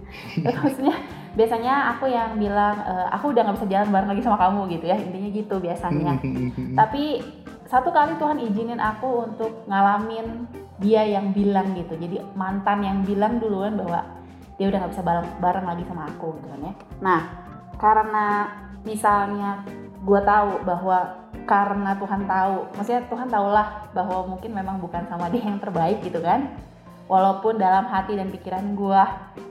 Maksudnya 0.42 0.96
biasanya 1.38 1.94
aku 1.94 2.10
yang 2.10 2.34
bilang 2.36 2.76
eh, 2.82 3.06
aku 3.14 3.30
udah 3.30 3.42
nggak 3.46 3.56
bisa 3.62 3.68
jalan 3.70 3.88
bareng 3.94 4.10
lagi 4.10 4.22
sama 4.26 4.38
kamu 4.38 4.60
gitu 4.78 4.84
ya 4.90 4.96
intinya 4.98 5.30
gitu 5.30 5.54
biasanya. 5.62 6.18
Tapi 6.80 7.04
satu 7.70 7.94
kali 7.94 8.18
Tuhan 8.18 8.42
izinin 8.42 8.82
aku 8.82 9.30
untuk 9.30 9.62
ngalamin 9.70 10.50
dia 10.82 11.06
yang 11.06 11.30
bilang 11.30 11.70
gitu. 11.78 11.94
Jadi 11.94 12.18
mantan 12.34 12.82
yang 12.82 12.98
bilang 13.06 13.38
duluan 13.38 13.78
bahwa 13.78 14.02
dia 14.58 14.68
udah 14.68 14.78
nggak 14.82 14.92
bisa 14.92 15.04
bareng, 15.06 15.28
bareng 15.38 15.66
lagi 15.70 15.84
sama 15.86 16.10
aku 16.10 16.36
gitu 16.40 16.48
kan 16.50 16.60
ya. 16.66 16.72
Nah 16.98 17.20
karena 17.78 18.26
misalnya 18.84 19.64
gue 20.00 20.20
tahu 20.24 20.64
bahwa 20.64 21.20
karena 21.44 21.96
Tuhan 21.96 22.22
tahu, 22.26 22.56
maksudnya 22.76 23.02
Tuhan 23.08 23.28
tahulah 23.28 23.66
bahwa 23.90 24.18
mungkin 24.34 24.50
memang 24.54 24.76
bukan 24.78 25.02
sama 25.08 25.28
dia 25.32 25.46
yang 25.46 25.58
terbaik 25.58 25.98
gitu 26.04 26.20
kan. 26.20 26.52
Walaupun 27.10 27.58
dalam 27.58 27.90
hati 27.90 28.14
dan 28.14 28.30
pikiran 28.30 28.78
gue 28.78 29.02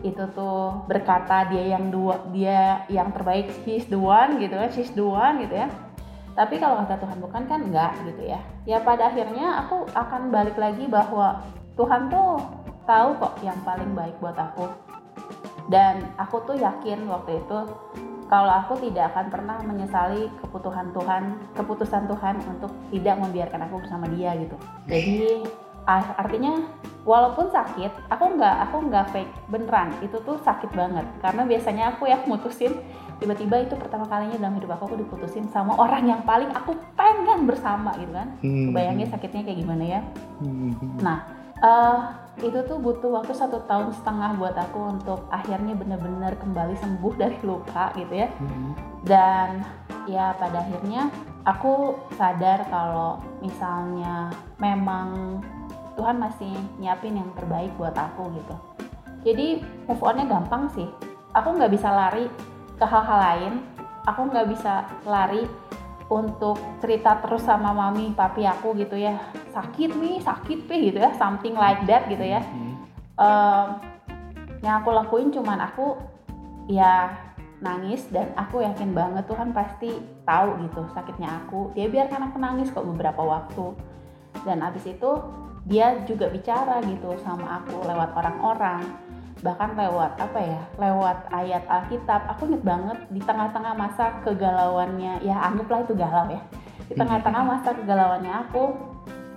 itu 0.08 0.24
tuh 0.32 0.80
berkata 0.88 1.44
dia 1.52 1.76
yang 1.76 1.92
dua, 1.92 2.24
dia 2.32 2.88
yang 2.88 3.12
terbaik, 3.12 3.52
she's 3.68 3.84
the 3.92 4.00
one 4.00 4.40
gitu 4.40 4.56
kan, 4.56 4.72
she's 4.72 4.96
the 4.96 5.04
one 5.04 5.44
gitu 5.44 5.60
ya. 5.60 5.68
Tapi 6.40 6.56
kalau 6.56 6.80
kata 6.88 7.04
Tuhan 7.04 7.20
bukan 7.20 7.44
kan 7.52 7.60
enggak 7.68 8.00
gitu 8.08 8.32
ya. 8.32 8.40
Ya 8.64 8.80
pada 8.80 9.12
akhirnya 9.12 9.68
aku 9.68 9.92
akan 9.92 10.32
balik 10.32 10.56
lagi 10.56 10.88
bahwa 10.88 11.44
Tuhan 11.76 12.08
tuh 12.08 12.40
tahu 12.88 13.20
kok 13.20 13.36
yang 13.44 13.60
paling 13.68 13.92
baik 13.92 14.16
buat 14.24 14.40
aku. 14.40 14.72
Dan 15.68 16.08
aku 16.16 16.40
tuh 16.48 16.56
yakin 16.56 17.12
waktu 17.12 17.44
itu 17.44 17.60
kalau 18.32 18.52
aku 18.56 18.80
tidak 18.88 19.12
akan 19.12 19.28
pernah 19.28 19.58
menyesali 19.68 20.32
keputusan 20.48 20.96
Tuhan 20.96 21.24
keputusan 21.60 22.08
Tuhan 22.08 22.36
untuk 22.56 22.72
tidak 22.88 23.20
membiarkan 23.20 23.68
aku 23.68 23.84
bersama 23.84 24.08
dia 24.16 24.32
gitu. 24.40 24.56
Jadi 24.88 25.44
artinya 26.16 26.54
walaupun 27.08 27.50
sakit 27.50 28.12
aku 28.14 28.38
nggak 28.38 28.56
aku 28.70 28.78
nggak 28.86 29.06
fake 29.10 29.34
beneran. 29.50 29.90
Itu 30.06 30.22
tuh 30.22 30.38
sakit 30.42 30.72
banget. 30.78 31.06
Karena 31.24 31.42
biasanya 31.48 31.84
aku 31.96 32.06
yang 32.06 32.22
mutusin 32.30 32.78
tiba-tiba 33.20 33.68
itu 33.68 33.76
pertama 33.76 34.08
kalinya 34.08 34.40
dalam 34.40 34.56
hidup 34.56 34.80
aku 34.80 34.94
aku 34.94 34.98
diputusin 35.04 35.50
sama 35.52 35.76
orang 35.76 36.08
yang 36.08 36.22
paling 36.24 36.48
aku 36.56 36.78
pengen 36.96 37.50
bersama 37.50 37.92
gitu 38.00 38.14
kan. 38.16 38.30
Hmm. 38.40 38.72
bayangin 38.72 39.10
sakitnya 39.12 39.44
kayak 39.44 39.60
gimana 39.60 39.84
ya? 39.84 40.02
Nah 41.04 41.20
eh, 41.60 41.98
itu 42.40 42.56
tuh 42.64 42.80
butuh 42.80 43.12
waktu 43.12 43.36
satu 43.36 43.68
tahun 43.68 43.92
setengah 43.92 44.40
buat 44.40 44.56
aku 44.56 44.80
untuk 44.96 45.28
akhirnya 45.28 45.76
bener-bener 45.76 46.40
kembali 46.40 46.80
sembuh 46.80 47.14
dari 47.20 47.38
luka 47.44 47.92
gitu 48.00 48.14
ya. 48.14 48.30
Hmm. 48.40 48.72
dan 49.00 49.64
ya 50.12 50.36
pada 50.36 50.60
akhirnya 50.60 51.08
aku 51.48 51.96
sadar 52.20 52.68
kalau 52.68 53.24
misalnya 53.40 54.28
memang 54.60 55.40
Tuhan 56.00 56.16
masih 56.16 56.56
nyiapin 56.80 57.20
yang 57.20 57.28
terbaik 57.36 57.76
buat 57.76 57.92
aku 57.92 58.32
gitu. 58.40 58.56
Jadi 59.28 59.60
move 59.84 60.00
onnya 60.00 60.24
gampang 60.32 60.72
sih. 60.72 60.88
Aku 61.36 61.60
nggak 61.60 61.76
bisa 61.76 61.92
lari 61.92 62.32
ke 62.80 62.86
hal-hal 62.88 63.20
lain. 63.20 63.54
Aku 64.08 64.32
nggak 64.32 64.48
bisa 64.48 64.88
lari 65.04 65.44
untuk 66.08 66.56
cerita 66.80 67.20
terus 67.20 67.44
sama 67.44 67.76
mami 67.76 68.16
papi 68.16 68.48
aku 68.48 68.80
gitu 68.80 68.96
ya. 68.96 69.20
Sakit 69.52 69.92
nih 70.00 70.24
sakit 70.24 70.72
nih 70.72 70.80
gitu 70.88 71.00
ya. 71.04 71.12
Something 71.20 71.60
like 71.60 71.84
that 71.84 72.08
gitu 72.08 72.24
ya. 72.24 72.40
Hmm. 72.48 72.76
Em, 73.20 73.68
yang 74.64 74.80
aku 74.80 74.96
lakuin 74.96 75.36
cuman 75.36 75.60
aku 75.60 76.00
ya 76.72 77.12
nangis 77.60 78.08
dan 78.08 78.32
aku 78.40 78.64
yakin 78.64 78.96
banget 78.96 79.28
Tuhan 79.28 79.52
pasti 79.52 79.92
tahu 80.24 80.64
gitu 80.64 80.88
sakitnya 80.96 81.44
aku. 81.44 81.76
Dia 81.76 81.92
biarkan 81.92 82.32
aku 82.32 82.40
nangis 82.40 82.72
kok 82.72 82.88
beberapa 82.88 83.20
waktu. 83.20 83.76
Dan 84.48 84.64
abis 84.64 84.88
itu 84.88 85.12
dia 85.70 86.02
juga 86.10 86.34
bicara 86.34 86.82
gitu 86.82 87.14
sama 87.22 87.62
aku 87.62 87.86
lewat 87.86 88.10
orang-orang 88.18 88.82
bahkan 89.40 89.72
lewat 89.72 90.20
apa 90.20 90.40
ya 90.42 90.62
lewat 90.76 91.18
ayat 91.32 91.64
Alkitab. 91.70 92.28
Aku 92.36 92.52
inget 92.52 92.64
banget 92.66 92.98
di 93.08 93.22
tengah-tengah 93.24 93.74
masa 93.78 94.20
kegalauannya 94.28 95.24
ya 95.24 95.36
anggaplah 95.40 95.86
itu 95.88 95.94
galau 95.96 96.28
ya. 96.28 96.42
Di 96.90 96.94
tengah-tengah 96.98 97.44
masa 97.46 97.72
kegalauannya 97.72 98.34
aku 98.50 98.76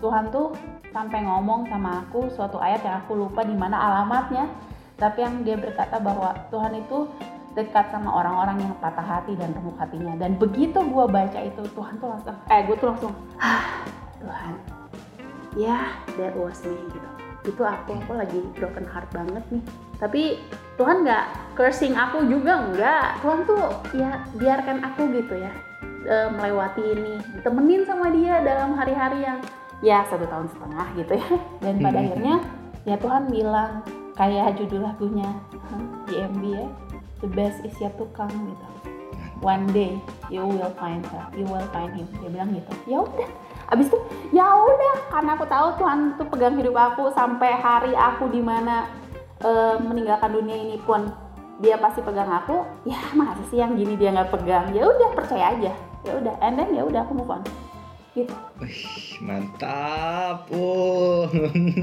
Tuhan 0.02 0.34
tuh 0.34 0.50
sampai 0.90 1.22
ngomong 1.22 1.70
sama 1.70 2.02
aku 2.02 2.26
suatu 2.34 2.58
ayat 2.58 2.82
yang 2.82 2.98
aku 3.06 3.14
lupa 3.14 3.46
di 3.46 3.54
mana 3.54 3.78
alamatnya 3.78 4.50
tapi 4.98 5.22
yang 5.22 5.46
dia 5.46 5.54
berkata 5.54 6.02
bahwa 6.02 6.34
Tuhan 6.50 6.82
itu 6.82 7.06
dekat 7.52 7.92
sama 7.92 8.08
orang-orang 8.08 8.64
yang 8.64 8.74
patah 8.80 9.04
hati 9.04 9.36
dan 9.36 9.52
remuk 9.52 9.76
hatinya. 9.78 10.16
Dan 10.18 10.40
begitu 10.40 10.80
gua 10.90 11.06
baca 11.06 11.38
itu 11.38 11.62
Tuhan 11.76 12.00
tuh 12.00 12.08
langsung 12.10 12.36
eh 12.48 12.60
gue 12.64 12.76
tuh 12.80 12.88
langsung 12.90 13.12
ah 13.38 13.86
Tuhan 14.18 14.81
ya 15.54 15.92
that 16.16 16.34
was 16.34 16.60
me 16.64 16.76
gitu. 16.90 17.08
Itu 17.42 17.62
aku 17.66 17.98
aku 17.98 18.12
lagi 18.14 18.40
broken 18.54 18.86
heart 18.86 19.10
banget 19.10 19.42
nih. 19.50 19.64
Tapi 19.98 20.22
Tuhan 20.78 21.02
nggak 21.02 21.24
cursing 21.54 21.94
aku 21.94 22.26
juga 22.26 22.58
enggak 22.70 23.22
Tuhan 23.22 23.40
tuh 23.46 23.62
ya 23.94 24.10
biarkan 24.34 24.78
aku 24.82 25.10
gitu 25.14 25.36
ya 25.38 25.52
eh, 26.06 26.28
melewati 26.32 26.82
ini 26.82 27.14
ditemenin 27.38 27.82
sama 27.86 28.10
dia 28.10 28.42
dalam 28.42 28.74
hari-hari 28.74 29.22
yang 29.22 29.38
ya 29.82 30.06
satu 30.06 30.26
tahun 30.26 30.46
setengah 30.50 30.86
gitu 30.98 31.12
ya. 31.18 31.28
Dan 31.62 31.74
pada 31.78 31.98
Hmm. 31.98 32.06
akhirnya 32.08 32.36
ya 32.82 32.96
Tuhan 32.98 33.22
bilang 33.30 33.72
kayak 34.12 34.58
judul 34.58 34.84
lagunya 34.86 35.30
JMB 36.06 36.42
ya 36.46 36.66
the 37.22 37.28
best 37.30 37.62
is 37.62 37.74
yet 37.78 37.94
to 37.98 38.06
come 38.14 38.30
gitu. 38.30 38.66
One 39.42 39.66
day 39.74 39.98
you 40.30 40.46
will 40.46 40.70
find 40.78 41.02
her 41.10 41.26
you 41.34 41.42
will 41.46 41.66
find 41.74 41.90
him. 41.90 42.06
Dia 42.22 42.30
bilang 42.30 42.50
gitu. 42.54 42.72
Ya 42.86 42.98
udah 43.02 43.30
abis 43.72 43.88
itu 43.88 43.98
ya 44.36 44.44
udah 44.52 44.96
karena 45.08 45.30
aku 45.32 45.48
tahu 45.48 45.68
Tuhan 45.80 46.20
tuh 46.20 46.28
pegang 46.28 46.60
hidup 46.60 46.76
aku 46.76 47.08
sampai 47.16 47.56
hari 47.56 47.96
aku 47.96 48.28
di 48.28 48.44
mana 48.44 48.84
eh, 49.40 49.76
meninggalkan 49.80 50.28
dunia 50.36 50.60
ini 50.60 50.76
pun 50.84 51.08
dia 51.62 51.78
pasti 51.78 52.02
pegang 52.02 52.26
aku 52.28 52.66
ya 52.82 52.98
masa 53.14 53.40
sih 53.48 53.62
yang 53.62 53.78
gini 53.78 53.94
dia 53.94 54.10
nggak 54.10 54.34
pegang? 54.34 54.74
Ya 54.74 54.82
udah 54.82 55.08
percaya 55.14 55.54
aja. 55.54 55.72
Ya 56.02 56.12
udah 56.18 56.34
and 56.42 56.58
then 56.58 56.74
ya 56.74 56.82
udah 56.82 57.06
aku 57.06 57.14
move 57.14 57.30
on. 57.30 57.42
Gitu. 58.12 58.34
Wih, 58.60 59.16
mantap. 59.24 60.50
Oh. 60.52 61.30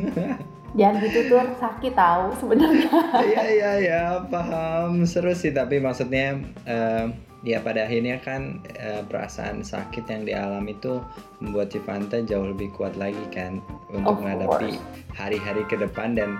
jangan 0.78 1.02
gitu 1.02 1.34
tuh 1.34 1.42
sakit 1.58 1.94
tahu 1.98 2.30
sebenarnya. 2.38 2.94
Iya 3.24 3.44
iya 3.50 3.72
iya 3.80 4.04
paham. 4.28 5.08
Seru 5.08 5.32
sih 5.32 5.56
tapi 5.56 5.80
maksudnya 5.80 6.44
eh, 6.68 7.08
ya 7.40 7.64
pada 7.64 7.88
akhirnya 7.88 8.20
kan 8.20 8.60
eh, 8.76 9.00
perasaan 9.08 9.64
sakit 9.64 10.04
yang 10.12 10.24
dialami 10.28 10.76
itu 10.76 11.00
membuat 11.40 11.72
Civanta 11.72 12.20
jauh 12.20 12.52
lebih 12.52 12.76
kuat 12.76 13.00
lagi 13.00 13.24
kan 13.32 13.64
untuk 13.88 14.20
Of 14.20 14.24
menghadapi 14.24 14.76
hari-hari 15.16 15.64
ke 15.72 15.80
depan 15.80 16.20
dan 16.20 16.36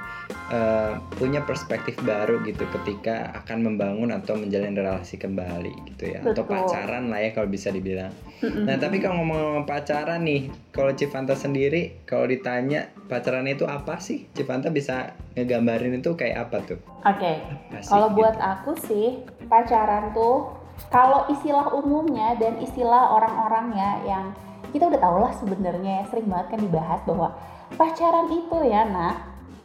eh, 0.52 1.00
punya 1.16 1.40
perspektif 1.48 1.96
baru 2.04 2.44
gitu 2.44 2.68
ketika 2.80 3.32
akan 3.44 3.72
membangun 3.72 4.12
atau 4.12 4.36
menjalin 4.36 4.76
relasi 4.76 5.16
kembali 5.16 5.72
gitu 5.96 6.12
ya 6.16 6.20
atau 6.20 6.44
Betul. 6.44 6.52
pacaran 6.52 7.08
lah 7.08 7.20
ya 7.24 7.32
kalau 7.32 7.48
bisa 7.48 7.72
dibilang. 7.72 8.12
Mm-mm. 8.44 8.68
Nah 8.68 8.76
tapi 8.80 9.04
kalau 9.04 9.24
ngomong 9.24 9.68
pacaran 9.68 10.24
nih, 10.24 10.52
kalau 10.72 10.92
Civanta 10.96 11.36
sendiri 11.36 12.04
kalau 12.04 12.28
ditanya 12.28 12.92
pacaran 13.08 13.48
itu 13.48 13.64
apa 13.68 14.00
sih? 14.04 14.28
Civanta 14.36 14.72
bisa 14.72 15.16
ngegambarin 15.36 16.00
itu 16.00 16.16
kayak 16.20 16.52
apa 16.52 16.58
tuh? 16.64 16.80
oke 17.06 17.34
sih 17.80 17.88
Kalau 17.88 18.12
buat 18.12 18.36
gitu? 18.36 18.44
aku 18.44 18.72
sih 18.76 19.08
pacaran 19.48 20.12
tuh 20.12 20.59
kalau 20.88 21.28
istilah 21.28 21.68
umumnya 21.76 22.40
dan 22.40 22.56
istilah 22.58 23.12
orang-orangnya 23.12 24.00
yang 24.08 24.32
kita 24.72 24.88
udah 24.88 25.02
tau 25.02 25.18
lah 25.20 25.34
sebenarnya 25.36 26.02
ya 26.02 26.04
sering 26.08 26.32
banget 26.32 26.48
kan 26.56 26.60
dibahas 26.62 27.00
bahwa 27.04 27.28
pacaran 27.76 28.28
itu 28.32 28.58
ya 28.64 28.88
nak 28.88 29.16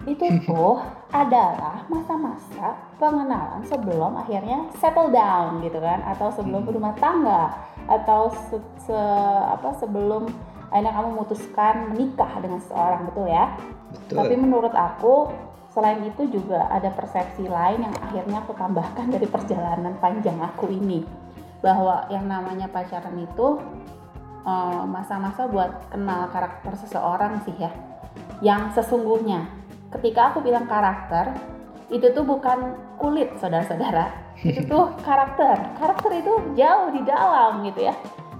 itu 0.04 0.24
tuh 0.48 0.82
adalah 1.14 1.86
masa-masa 1.88 2.76
pengenalan 2.98 3.62
sebelum 3.64 4.18
akhirnya 4.18 4.68
settle 4.76 5.08
down 5.08 5.62
gitu 5.62 5.78
kan 5.78 6.02
atau 6.04 6.28
sebelum 6.34 6.64
Hmm. 6.64 6.68
berumah 6.68 6.94
tangga 6.98 7.52
atau 7.84 8.32
se- 8.50 8.72
se- 8.84 9.44
apa 9.44 9.76
sebelum 9.76 10.28
akhirnya 10.72 10.92
kamu 10.92 11.08
memutuskan 11.14 11.74
menikah 11.92 12.32
dengan 12.40 12.58
seseorang 12.58 13.06
betul 13.06 13.26
ya 13.28 13.44
betul. 13.92 14.16
tapi 14.18 14.34
menurut 14.34 14.74
aku 14.74 15.30
selain 15.74 16.06
itu 16.06 16.30
juga 16.30 16.70
ada 16.70 16.86
persepsi 16.94 17.50
lain 17.50 17.82
yang 17.82 17.94
akhirnya 17.98 18.46
aku 18.46 18.54
tambahkan 18.54 19.10
dari 19.10 19.26
perjalanan 19.26 19.98
panjang 19.98 20.38
aku 20.38 20.70
ini. 20.70 21.02
Bahwa 21.58 22.06
yang 22.14 22.30
namanya 22.30 22.70
pacaran 22.70 23.18
itu 23.18 23.58
eh, 24.46 24.84
masa-masa 24.86 25.50
buat 25.50 25.90
kenal 25.90 26.30
karakter 26.30 26.78
seseorang 26.78 27.42
sih 27.42 27.58
ya. 27.58 27.74
Yang 28.38 28.80
sesungguhnya. 28.80 29.50
Ketika 29.90 30.30
aku 30.30 30.46
bilang 30.46 30.70
karakter 30.70 31.34
itu 31.90 32.06
tuh 32.14 32.22
bukan 32.22 32.78
kulit 33.02 33.34
saudara-saudara. 33.42 34.38
Itu 34.46 34.62
tuh 34.70 34.94
karakter. 35.02 35.58
Karakter 35.74 36.10
itu 36.22 36.32
jauh 36.54 36.88
di 36.94 37.02
dalam 37.02 37.66
gitu 37.66 37.90
ya. 37.90 37.94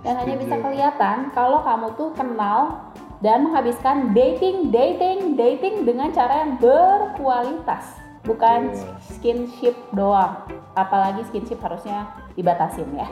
Dan 0.06 0.20
hanya 0.20 0.36
bisa 0.36 0.60
kelihatan 0.60 1.32
kalau 1.32 1.64
kamu 1.64 1.96
tuh 1.96 2.12
kenal 2.12 2.83
dan 3.25 3.49
menghabiskan 3.49 4.12
dating, 4.12 4.69
dating, 4.69 5.33
dating 5.33 5.88
dengan 5.88 6.12
cara 6.12 6.45
yang 6.45 6.61
berkualitas, 6.61 7.97
bukan 8.28 8.76
skinship 9.00 9.73
doang. 9.97 10.45
Apalagi 10.76 11.25
skinship 11.33 11.57
harusnya 11.64 12.12
dibatasin 12.37 12.85
ya. 12.93 13.09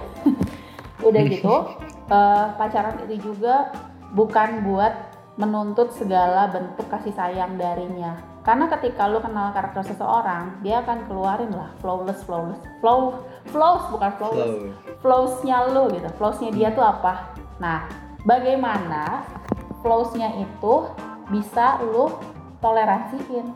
Udah 1.09 1.23
gitu, 1.25 1.55
eh, 2.13 2.47
pacaran 2.61 3.01
itu 3.09 3.33
juga 3.33 3.73
bukan 4.13 4.69
buat 4.69 4.93
menuntut 5.41 5.97
segala 5.97 6.53
bentuk 6.53 6.85
kasih 6.93 7.17
sayang 7.17 7.57
darinya. 7.57 8.21
Karena 8.45 8.69
ketika 8.69 9.09
lu 9.09 9.23
kenal 9.25 9.55
karakter 9.57 9.81
seseorang, 9.87 10.61
dia 10.61 10.85
akan 10.85 11.09
keluarin 11.09 11.57
lah 11.57 11.73
flawless, 11.81 12.21
flawless, 12.29 12.61
flow, 12.85 13.25
flows 13.49 13.87
bukan 13.89 14.13
flawless, 14.21 14.53
Flow. 14.61 14.77
flows-nya 15.01 15.73
lu 15.73 15.89
gitu. 15.95 16.09
Flows-nya 16.21 16.51
dia 16.53 16.69
tuh 16.77 16.85
apa? 16.85 17.33
Nah, 17.63 17.87
bagaimana 18.27 19.25
flows-nya 19.83 20.31
itu 20.39 20.75
bisa 21.29 21.83
lu 21.83 22.09
toleransiin? 22.63 23.53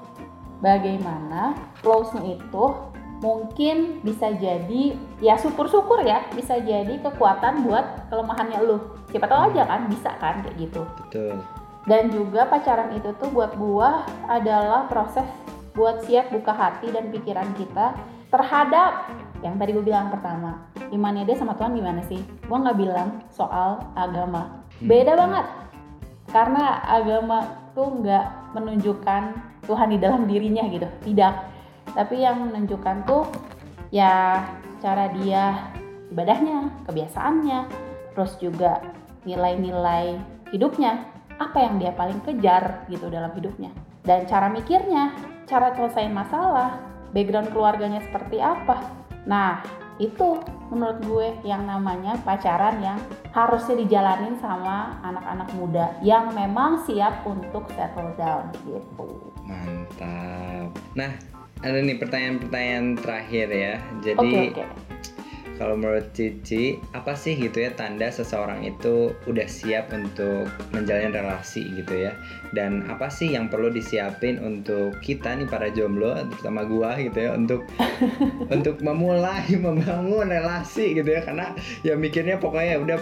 Bagaimana 0.60 1.54
flows-nya 1.80 2.36
itu 2.36 2.64
mungkin 3.20 4.04
bisa 4.04 4.28
jadi 4.36 4.92
ya 5.24 5.40
syukur-syukur 5.40 6.04
ya 6.04 6.28
bisa 6.36 6.60
jadi 6.60 7.00
kekuatan 7.00 7.64
buat 7.64 8.12
kelemahannya 8.12 8.60
lu 8.60 8.76
siapa 9.08 9.24
tahu 9.24 9.52
aja 9.52 9.64
kan 9.64 9.88
bisa 9.88 10.12
kan 10.20 10.44
kayak 10.44 10.68
gitu 10.68 10.84
Betul. 11.00 11.40
dan 11.88 12.12
juga 12.12 12.44
pacaran 12.44 12.92
itu 12.92 13.16
tuh 13.16 13.32
buat 13.32 13.56
gua 13.56 14.04
adalah 14.28 14.84
proses 14.92 15.24
buat 15.72 16.04
siap 16.04 16.28
buka 16.28 16.52
hati 16.52 16.92
dan 16.92 17.08
pikiran 17.08 17.48
kita 17.56 17.96
terhadap 18.28 19.08
yang 19.40 19.56
tadi 19.56 19.72
gue 19.72 19.84
bilang 19.84 20.12
pertama 20.12 20.68
imannya 20.92 21.24
dia 21.24 21.40
sama 21.40 21.56
Tuhan 21.56 21.72
gimana 21.72 22.04
sih 22.04 22.20
gua 22.44 22.68
nggak 22.68 22.78
bilang 22.80 23.24
soal 23.32 23.80
agama 23.96 24.66
Hmm. 24.76 24.92
beda 24.92 25.16
banget 25.16 25.46
karena 26.30 26.82
agama 26.84 27.70
tuh 27.76 28.02
nggak 28.02 28.56
menunjukkan 28.56 29.22
Tuhan 29.66 29.88
di 29.92 29.98
dalam 29.98 30.24
dirinya 30.24 30.64
gitu 30.70 30.88
tidak. 31.04 31.46
Tapi 31.92 32.22
yang 32.22 32.50
menunjukkan 32.50 33.06
tuh 33.06 33.24
ya 33.94 34.42
cara 34.82 35.10
dia 35.14 35.72
ibadahnya 36.10 36.86
kebiasaannya 36.86 37.60
terus 38.14 38.38
juga 38.40 38.82
nilai-nilai 39.26 40.18
hidupnya. 40.50 41.04
Apa 41.36 41.68
yang 41.68 41.76
dia 41.76 41.92
paling 41.92 42.24
kejar 42.24 42.88
gitu 42.88 43.12
dalam 43.12 43.28
hidupnya. 43.36 43.68
Dan 44.00 44.24
cara 44.24 44.48
mikirnya 44.48 45.12
cara 45.44 45.74
selesai 45.76 46.08
masalah 46.08 46.80
background 47.12 47.52
keluarganya 47.52 48.00
seperti 48.00 48.40
apa. 48.40 48.82
Nah 49.28 49.60
itu 49.96 50.40
menurut 50.68 50.98
gue 51.04 51.28
yang 51.48 51.64
namanya 51.64 52.20
pacaran 52.20 52.80
yang 52.84 52.98
harusnya 53.32 53.80
dijalanin 53.80 54.36
sama 54.40 55.00
anak-anak 55.00 55.48
muda 55.56 55.86
yang 56.04 56.32
memang 56.36 56.84
siap 56.84 57.24
untuk 57.24 57.64
settle 57.72 58.12
down 58.20 58.52
gitu 58.68 59.08
Mantap. 59.46 60.74
Nah, 60.98 61.12
ada 61.62 61.78
nih 61.78 61.96
pertanyaan-pertanyaan 62.02 62.98
terakhir 62.98 63.46
ya. 63.48 63.74
Jadi 64.02 64.18
oke 64.18 64.95
kalau 65.56 65.76
menurut 65.76 66.12
Cici, 66.12 66.76
apa 66.92 67.16
sih 67.16 67.36
gitu 67.36 67.64
ya 67.64 67.72
tanda 67.72 68.12
seseorang 68.12 68.64
itu 68.64 69.12
udah 69.24 69.48
siap 69.48 69.88
untuk 69.92 70.48
menjalin 70.72 71.12
relasi 71.12 71.64
gitu 71.76 72.08
ya? 72.08 72.12
Dan 72.52 72.84
apa 72.88 73.08
sih 73.08 73.32
yang 73.32 73.48
perlu 73.48 73.72
disiapin 73.72 74.36
untuk 74.40 74.96
kita 75.00 75.32
nih 75.36 75.48
para 75.48 75.72
jomblo, 75.72 76.12
terutama 76.36 76.68
gua 76.68 76.96
gitu 77.00 77.16
ya, 77.16 77.34
untuk 77.34 77.64
untuk 78.54 78.80
memulai 78.84 79.48
membangun 79.56 80.28
relasi 80.28 80.96
gitu 80.96 81.08
ya? 81.08 81.24
Karena 81.24 81.56
ya 81.82 81.96
mikirnya 81.96 82.36
pokoknya 82.36 82.80
udah 82.80 82.98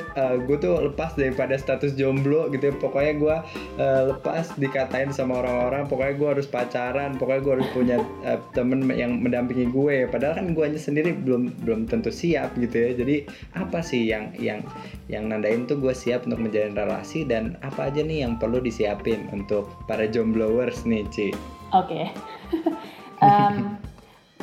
gue 0.46 0.56
tuh 0.58 0.90
lepas 0.90 1.18
daripada 1.18 1.58
status 1.58 1.98
jomblo 1.98 2.48
gitu 2.54 2.70
ya. 2.70 2.74
Pokoknya 2.78 3.12
gua 3.18 3.36
eh, 3.78 4.02
lepas 4.14 4.54
dikatain 4.56 5.10
sama 5.10 5.42
orang-orang. 5.42 5.90
Pokoknya 5.90 6.14
gua 6.16 6.28
harus 6.38 6.46
pacaran. 6.46 7.18
Pokoknya 7.18 7.40
gua 7.42 7.52
harus 7.58 7.68
punya 7.74 7.96
eh, 8.22 8.38
temen 8.54 8.86
yang 8.94 9.18
mendampingi 9.18 9.70
gue. 9.74 10.06
Padahal 10.06 10.38
kan 10.38 10.46
guanya 10.54 10.78
sendiri 10.78 11.14
belum 11.14 11.50
belum 11.66 11.90
tentu 11.90 12.14
siap 12.14 12.43
gitu 12.60 12.76
ya. 12.76 12.90
Jadi 12.92 13.16
apa 13.56 13.80
sih 13.80 14.04
yang 14.04 14.36
yang 14.36 14.60
yang 15.08 15.32
nandain 15.32 15.64
tuh 15.64 15.80
gue 15.80 15.96
siap 15.96 16.28
untuk 16.28 16.44
menjalin 16.44 16.76
relasi 16.76 17.24
dan 17.24 17.56
apa 17.64 17.88
aja 17.88 18.04
nih 18.04 18.28
yang 18.28 18.36
perlu 18.36 18.60
disiapin 18.60 19.24
untuk 19.32 19.72
para 19.88 20.04
jombloers 20.04 20.84
nih 20.84 21.08
Ci? 21.08 21.28
Oke. 21.72 22.12
Em, 23.24 23.80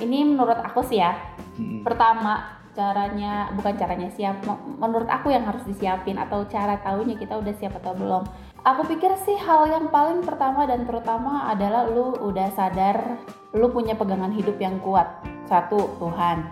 ini 0.01 0.25
menurut 0.25 0.57
aku 0.57 0.81
sih 0.81 0.97
ya. 0.97 1.13
Mm, 1.61 1.85
Pertama, 1.85 2.61
caranya 2.73 3.51
bukan 3.53 3.75
caranya 3.77 4.09
siap. 4.09 4.41
Menurut 4.79 5.05
aku 5.05 5.29
yang 5.29 5.45
harus 5.45 5.61
disiapin 5.67 6.17
atau 6.17 6.47
cara 6.47 6.79
tahunya 6.81 7.19
kita 7.19 7.37
udah 7.37 7.53
siap 7.61 7.77
atau 7.83 7.93
belum. 7.93 8.23
Aku 8.61 8.85
pikir 8.85 9.09
sih 9.25 9.37
hal 9.41 9.73
yang 9.73 9.89
paling 9.89 10.21
pertama 10.21 10.69
dan 10.69 10.85
terutama 10.85 11.49
adalah 11.49 11.89
lu 11.89 12.13
udah 12.21 12.49
sadar 12.53 13.17
lu 13.57 13.67
punya 13.73 13.97
pegangan 13.97 14.31
hidup 14.31 14.55
yang 14.61 14.77
kuat. 14.85 15.09
Satu, 15.49 15.97
Tuhan. 15.97 16.45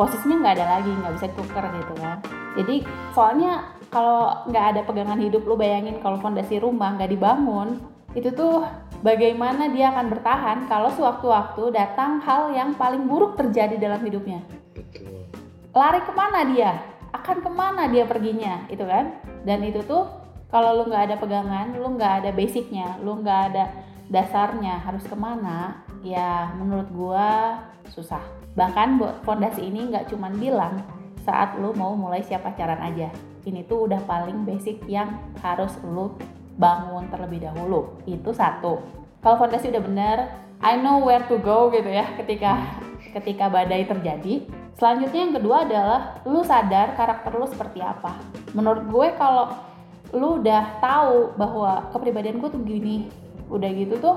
Posisinya 0.00 0.40
nggak 0.40 0.54
ada 0.56 0.66
lagi, 0.80 0.88
nggak 0.96 1.14
bisa 1.20 1.28
tuker 1.36 1.64
gitu 1.76 1.92
kan. 2.00 2.16
Jadi 2.56 2.80
soalnya 3.12 3.76
kalau 3.90 4.46
nggak 4.46 4.64
ada 4.74 4.80
pegangan 4.86 5.18
hidup 5.18 5.42
lu 5.44 5.58
bayangin 5.58 5.98
kalau 5.98 6.16
fondasi 6.22 6.62
rumah 6.62 6.94
nggak 6.94 7.10
dibangun 7.10 7.82
itu 8.14 8.30
tuh 8.30 8.62
bagaimana 9.02 9.70
dia 9.70 9.90
akan 9.90 10.06
bertahan 10.10 10.58
kalau 10.70 10.90
sewaktu-waktu 10.94 11.74
datang 11.74 12.22
hal 12.22 12.54
yang 12.54 12.74
paling 12.78 13.06
buruk 13.10 13.34
terjadi 13.34 13.78
dalam 13.78 13.98
hidupnya 14.02 14.46
betul. 14.74 15.26
lari 15.74 16.00
ke 16.06 16.12
mana 16.14 16.40
dia 16.46 16.70
akan 17.10 17.36
ke 17.42 17.50
mana 17.50 17.82
dia 17.90 18.06
perginya 18.06 18.66
itu 18.70 18.86
kan 18.86 19.18
dan 19.42 19.62
itu 19.66 19.82
tuh 19.82 20.06
kalau 20.50 20.82
lu 20.82 20.90
nggak 20.90 21.10
ada 21.10 21.16
pegangan 21.18 21.74
lu 21.74 21.98
nggak 21.98 22.22
ada 22.22 22.30
basicnya 22.30 22.98
lu 23.02 23.18
nggak 23.22 23.40
ada 23.52 23.64
dasarnya 24.10 24.82
harus 24.82 25.06
ke 25.06 25.14
mana 25.14 25.80
ya 26.02 26.50
menurut 26.58 26.90
gua 26.90 27.62
susah. 27.94 28.20
Bahkan 28.58 28.98
buat 28.98 29.22
fondasi 29.22 29.70
ini 29.70 29.88
nggak 29.88 30.10
cuman 30.10 30.34
bilang 30.36 30.82
saat 31.22 31.54
lu 31.56 31.70
mau 31.78 31.94
mulai 31.94 32.20
siap 32.26 32.42
pacaran 32.42 32.82
aja. 32.82 33.08
Ini 33.46 33.64
tuh 33.64 33.88
udah 33.88 34.02
paling 34.04 34.44
basic 34.44 34.84
yang 34.90 35.16
harus 35.40 35.72
lu 35.86 36.12
bangun 36.58 37.08
terlebih 37.08 37.40
dahulu. 37.46 37.96
Itu 38.04 38.34
satu. 38.34 38.82
Kalau 39.22 39.36
fondasi 39.40 39.70
udah 39.70 39.82
bener 39.84 40.18
I 40.60 40.76
know 40.76 41.00
where 41.00 41.24
to 41.24 41.40
go 41.40 41.72
gitu 41.72 41.88
ya 41.88 42.04
ketika 42.20 42.60
ketika 43.16 43.48
badai 43.48 43.88
terjadi. 43.88 44.44
Selanjutnya 44.76 45.20
yang 45.28 45.34
kedua 45.36 45.56
adalah 45.68 46.00
lu 46.24 46.40
sadar 46.40 46.96
karakter 46.96 47.32
lu 47.36 47.46
seperti 47.48 47.84
apa. 47.84 48.16
Menurut 48.56 48.84
gue 48.88 49.06
kalau 49.16 49.52
lu 50.10 50.42
udah 50.42 50.82
tahu 50.82 51.36
bahwa 51.38 51.88
kepribadian 51.94 52.40
gue 52.42 52.50
tuh 52.50 52.62
gini 52.64 53.08
udah 53.50 53.70
gitu 53.74 53.98
tuh 53.98 54.16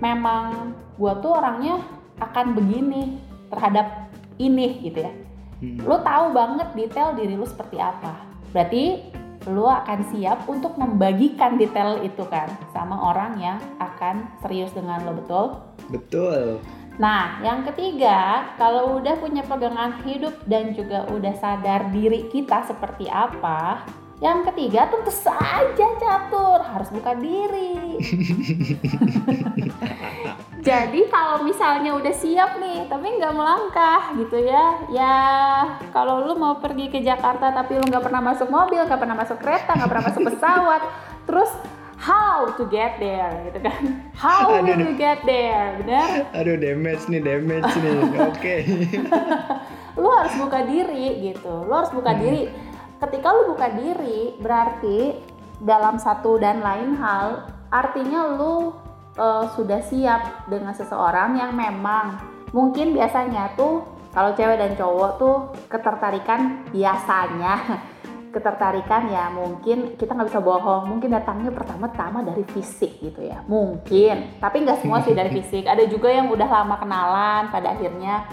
memang 0.00 0.72
gue 0.96 1.12
tuh 1.20 1.32
orangnya 1.34 1.82
akan 2.22 2.56
begini 2.56 3.20
terhadap 3.50 4.08
ini 4.40 4.80
gitu 4.86 5.04
ya. 5.04 5.12
Hmm. 5.60 5.76
lu 5.84 6.00
tahu 6.00 6.32
banget 6.32 6.72
detail 6.72 7.12
diri 7.12 7.36
lu 7.36 7.44
seperti 7.44 7.76
apa. 7.76 8.16
Berarti 8.56 9.12
lu 9.48 9.68
akan 9.68 10.00
siap 10.12 10.48
untuk 10.48 10.76
membagikan 10.80 11.60
detail 11.60 12.00
itu 12.00 12.24
kan 12.28 12.48
sama 12.72 12.96
orang 12.96 13.36
yang 13.36 13.58
akan 13.76 14.24
serius 14.40 14.72
dengan 14.72 15.04
lo 15.04 15.12
betul? 15.16 15.44
Betul. 15.88 16.60
Nah, 17.00 17.40
yang 17.40 17.64
ketiga, 17.64 18.52
kalau 18.60 19.00
udah 19.00 19.16
punya 19.16 19.40
pegangan 19.40 20.04
hidup 20.04 20.36
dan 20.44 20.76
juga 20.76 21.08
udah 21.08 21.32
sadar 21.40 21.88
diri 21.88 22.28
kita 22.28 22.68
seperti 22.68 23.08
apa, 23.08 23.88
yang 24.20 24.44
ketiga 24.52 24.84
tentu 24.92 25.08
saja 25.08 25.88
catur. 25.96 26.60
Harus 26.60 26.92
buka 26.92 27.16
diri. 27.16 27.96
Jadi 30.60 31.08
kalau 31.08 31.40
misalnya 31.40 31.96
udah 31.96 32.12
siap 32.12 32.60
nih, 32.60 32.84
tapi 32.84 33.16
nggak 33.16 33.32
melangkah 33.32 34.12
gitu 34.12 34.44
ya, 34.44 34.76
ya 34.92 35.16
kalau 35.88 36.28
lu 36.28 36.36
mau 36.36 36.60
pergi 36.60 36.92
ke 36.92 37.00
Jakarta 37.00 37.48
tapi 37.48 37.80
lu 37.80 37.84
nggak 37.88 38.04
pernah 38.04 38.20
masuk 38.20 38.52
mobil, 38.52 38.84
nggak 38.84 39.00
pernah 39.00 39.16
masuk 39.16 39.40
kereta, 39.40 39.72
nggak 39.72 39.88
pernah 39.88 40.04
masuk 40.12 40.22
pesawat, 40.28 40.82
terus 41.28 41.48
how 41.96 42.48
to 42.60 42.68
get 42.68 43.00
there 43.00 43.32
gitu 43.48 43.60
kan? 43.64 44.04
How 44.12 44.52
aduh, 44.52 44.68
will 44.68 44.84
you 44.84 44.96
get 45.00 45.24
there 45.24 45.76
benar 45.80 46.28
aduh 46.36 46.56
damage 46.60 47.04
nih 47.08 47.20
damage 47.24 47.72
nih. 47.80 47.96
Oke. 48.32 48.56
Lu 49.96 50.08
harus 50.12 50.34
buka 50.40 50.64
diri 50.64 51.32
gitu. 51.32 51.52
Lu 51.68 51.72
harus 51.72 51.92
buka 51.92 52.12
hmm. 52.16 52.20
diri 52.20 52.42
ketika 53.00 53.32
lu 53.32 53.56
buka 53.56 53.72
diri 53.72 54.36
berarti 54.36 55.16
dalam 55.60 55.96
satu 55.96 56.36
dan 56.36 56.60
lain 56.60 56.96
hal 57.00 57.48
artinya 57.72 58.36
lu 58.36 58.76
uh, 59.16 59.44
sudah 59.56 59.80
siap 59.80 60.48
dengan 60.48 60.76
seseorang 60.76 61.36
yang 61.40 61.52
memang 61.56 62.20
mungkin 62.52 62.92
biasanya 62.92 63.56
tuh 63.56 63.84
kalau 64.10 64.34
cewek 64.34 64.58
dan 64.58 64.74
cowok 64.74 65.10
tuh 65.16 65.36
ketertarikan 65.70 66.66
biasanya. 66.74 67.54
Ketertarikan 68.30 69.10
ya 69.10 69.26
mungkin 69.26 69.98
kita 69.98 70.14
nggak 70.14 70.30
bisa 70.30 70.38
bohong 70.38 70.86
mungkin 70.86 71.10
datangnya 71.10 71.50
pertama-tama 71.50 72.22
dari 72.22 72.46
fisik 72.46 73.02
gitu 73.02 73.26
ya 73.26 73.42
mungkin. 73.50 74.38
Tapi 74.38 74.62
nggak 74.62 74.86
semua 74.86 75.02
sih 75.02 75.18
dari 75.18 75.34
fisik. 75.42 75.66
Ada 75.66 75.90
juga 75.90 76.14
yang 76.14 76.30
udah 76.30 76.46
lama 76.46 76.78
kenalan 76.78 77.50
pada 77.50 77.74
akhirnya 77.74 78.30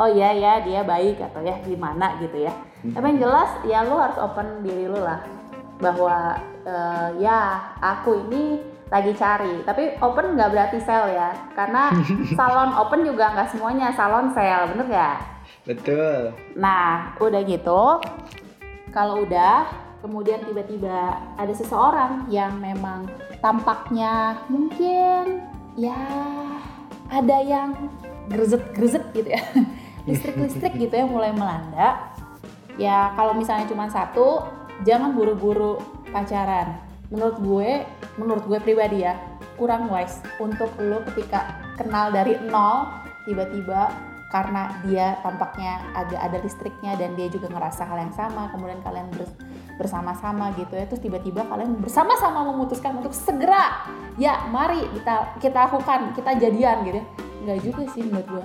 oh 0.00 0.08
iya 0.08 0.32
ya 0.32 0.52
dia 0.64 0.80
baik 0.80 1.20
atau 1.20 1.44
ya 1.44 1.60
gimana 1.60 2.16
gitu 2.24 2.48
ya. 2.48 2.52
Tapi 2.80 3.04
yang 3.12 3.20
jelas 3.20 3.50
ya 3.68 3.84
lu 3.84 4.00
harus 4.00 4.16
open 4.16 4.64
diri 4.64 4.88
lu 4.88 4.96
lah. 4.96 5.20
Bahwa 5.76 6.40
uh, 6.64 7.08
ya 7.20 7.60
aku 7.84 8.24
ini 8.28 8.64
lagi 8.88 9.12
cari. 9.12 9.60
Tapi 9.68 10.00
open 10.00 10.40
nggak 10.40 10.50
berarti 10.56 10.78
sell 10.80 11.12
ya. 11.12 11.36
Karena 11.52 11.92
salon 12.38 12.72
open 12.80 13.04
juga 13.04 13.36
nggak 13.36 13.52
semuanya 13.52 13.92
salon 13.92 14.32
sell 14.32 14.72
bener 14.72 14.88
nggak? 14.88 15.18
Betul. 15.68 16.32
Nah 16.56 17.12
udah 17.20 17.40
gitu 17.44 18.00
kalau 18.96 19.28
udah 19.28 19.68
kemudian 20.00 20.40
tiba-tiba 20.48 21.20
ada 21.36 21.52
seseorang 21.52 22.24
yang 22.32 22.56
memang 22.56 23.04
tampaknya 23.44 24.40
mungkin 24.48 25.44
ya 25.76 26.00
ada 27.12 27.36
yang 27.44 27.76
grezet-grezet 28.32 29.04
gitu 29.12 29.28
ya 29.34 29.42
listrik-listrik 30.08 30.76
gitu 30.76 30.94
ya 30.94 31.04
mulai 31.04 31.32
melanda 31.32 32.12
ya 32.80 33.12
kalau 33.18 33.36
misalnya 33.36 33.68
cuma 33.68 33.88
satu 33.92 34.44
jangan 34.84 35.12
buru-buru 35.12 35.80
pacaran. 36.08 36.80
Menurut 37.10 37.36
gue 37.42 37.70
menurut 38.16 38.44
gue 38.46 38.58
pribadi 38.62 39.02
ya 39.02 39.18
kurang 39.58 39.90
wise 39.90 40.22
untuk 40.38 40.70
lo 40.78 41.02
ketika 41.12 41.58
kenal 41.76 42.08
dari 42.14 42.38
nol 42.48 42.88
tiba-tiba 43.28 43.92
karena 44.30 44.78
dia 44.86 45.18
tampaknya 45.26 45.82
ada 45.92 46.16
ada 46.22 46.38
listriknya 46.38 46.94
dan 46.94 47.18
dia 47.18 47.26
juga 47.26 47.50
ngerasa 47.50 47.82
hal 47.82 47.98
yang 47.98 48.14
sama 48.14 48.46
kemudian 48.54 48.78
kalian 48.86 49.10
bersama-sama 49.74 50.54
gitu 50.54 50.78
ya 50.78 50.86
terus 50.86 51.02
tiba-tiba 51.02 51.42
kalian 51.50 51.82
bersama-sama 51.82 52.46
memutuskan 52.46 53.02
untuk 53.02 53.10
segera 53.10 53.90
ya 54.16 54.46
mari 54.54 54.86
kita 54.94 55.34
kita 55.42 55.58
lakukan 55.66 56.14
kita 56.14 56.30
jadian 56.38 56.76
gitu 56.86 56.98
ya. 57.02 57.06
Nggak 57.40 57.58
juga 57.64 57.82
sih 57.90 58.02
menurut 58.06 58.26
gua 58.30 58.44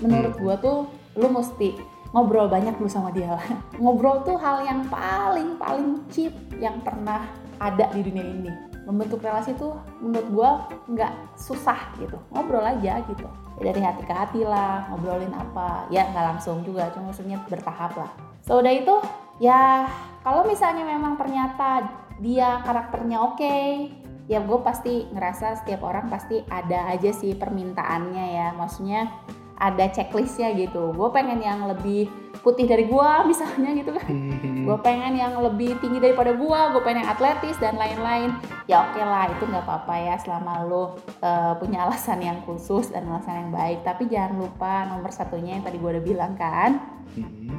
menurut 0.00 0.34
gua 0.40 0.54
tuh 0.60 0.78
lu 1.16 1.28
mesti 1.28 1.76
ngobrol 2.10 2.50
banyak 2.50 2.74
dulu 2.76 2.90
sama 2.90 3.14
dia. 3.14 3.38
Lah 3.38 3.46
ngobrol 3.82 4.22
tuh 4.26 4.36
hal 4.36 4.66
yang 4.66 4.86
paling 4.90 5.56
paling 5.56 6.02
cheap 6.10 6.34
yang 6.58 6.82
pernah 6.82 7.26
ada 7.60 7.92
di 7.94 8.00
dunia 8.02 8.24
ini. 8.24 8.52
Membentuk 8.88 9.22
relasi 9.22 9.54
tuh 9.54 9.76
menurut 10.02 10.28
gua 10.32 10.50
nggak 10.90 11.12
susah 11.38 11.94
gitu. 12.02 12.18
Ngobrol 12.34 12.64
aja 12.66 12.98
gitu. 13.06 13.26
Ya 13.60 13.76
dari 13.76 13.80
hati 13.84 14.02
ke 14.08 14.14
hati 14.14 14.40
lah 14.42 14.88
ngobrolin 14.90 15.32
apa. 15.36 15.86
Ya 15.92 16.08
nggak 16.10 16.26
langsung 16.36 16.64
juga 16.64 16.90
cuma 16.96 17.12
maksudnya 17.12 17.38
bertahap 17.46 17.92
lah. 17.94 18.10
So 18.42 18.58
udah 18.58 18.72
itu 18.72 18.96
ya 19.38 19.86
kalau 20.24 20.48
misalnya 20.48 20.84
memang 20.84 21.20
ternyata 21.20 21.86
dia 22.20 22.60
karakternya 22.64 23.16
oke 23.20 23.40
okay, 23.40 23.92
ya 24.28 24.44
gue 24.44 24.58
pasti 24.60 25.08
ngerasa 25.10 25.64
setiap 25.64 25.82
orang 25.84 26.12
pasti 26.12 26.44
ada 26.48 26.88
aja 26.92 27.12
sih 27.12 27.36
permintaannya 27.36 28.26
ya. 28.36 28.48
Maksudnya 28.56 29.12
ada 29.60 29.84
checklistnya 29.92 30.56
gitu. 30.56 30.96
Gue 30.96 31.08
pengen 31.12 31.44
yang 31.44 31.68
lebih 31.68 32.08
putih 32.40 32.64
dari 32.64 32.88
gue 32.88 33.10
misalnya 33.30 33.70
gitu 33.76 33.92
kan. 33.92 34.08
Hmm. 34.08 34.64
gue 34.64 34.78
pengen 34.80 35.12
yang 35.20 35.36
lebih 35.44 35.76
tinggi 35.84 36.00
daripada 36.00 36.32
gue 36.32 36.60
gue 36.72 36.82
pengen 36.82 37.04
yang 37.04 37.12
atletis 37.12 37.60
dan 37.60 37.76
lain-lain. 37.76 38.32
Ya 38.64 38.88
oke 38.88 38.96
okay 38.96 39.04
lah 39.04 39.28
itu 39.28 39.44
nggak 39.44 39.64
apa-apa 39.68 39.94
ya 40.00 40.14
selama 40.16 40.64
lo 40.64 40.96
uh, 41.20 41.54
punya 41.60 41.82
alasan 41.84 42.24
yang 42.24 42.40
khusus 42.48 42.88
dan 42.88 43.04
alasan 43.06 43.46
yang 43.46 43.50
baik. 43.52 43.84
Tapi 43.84 44.08
jangan 44.08 44.40
lupa 44.40 44.88
nomor 44.88 45.12
satunya 45.12 45.60
yang 45.60 45.64
tadi 45.64 45.76
gue 45.76 45.90
udah 46.00 46.04
bilang 46.04 46.32
kan. 46.34 46.80
Hmm. 47.10 47.52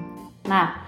nah 0.48 0.80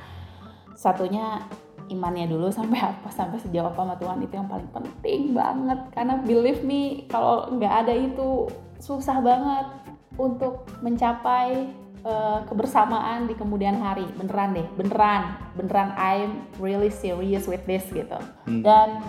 satunya 0.74 1.44
imannya 1.92 2.32
dulu 2.32 2.48
sampai 2.48 2.80
apa 2.80 3.12
sampai 3.12 3.38
sejauh 3.44 3.70
apa 3.70 3.76
sama 3.84 3.96
Tuhan 4.00 4.20
itu 4.26 4.34
yang 4.34 4.50
paling 4.50 4.70
penting 4.74 5.22
banget. 5.38 5.80
Karena 5.94 6.18
believe 6.26 6.66
me 6.66 7.06
kalau 7.06 7.54
nggak 7.54 7.74
ada 7.86 7.94
itu 7.94 8.50
susah 8.82 9.22
banget 9.24 9.93
untuk 10.18 10.68
mencapai 10.84 11.72
uh, 12.06 12.46
kebersamaan 12.46 13.26
di 13.26 13.34
kemudian 13.34 13.80
hari. 13.80 14.06
Beneran 14.14 14.54
deh 14.54 14.68
beneran 14.78 15.36
beneran 15.58 15.90
I'm 15.98 16.48
really 16.60 16.92
serious 16.92 17.48
with 17.50 17.64
this 17.66 17.88
gitu. 17.90 18.20
Hmm. 18.46 18.62
dan 18.62 19.02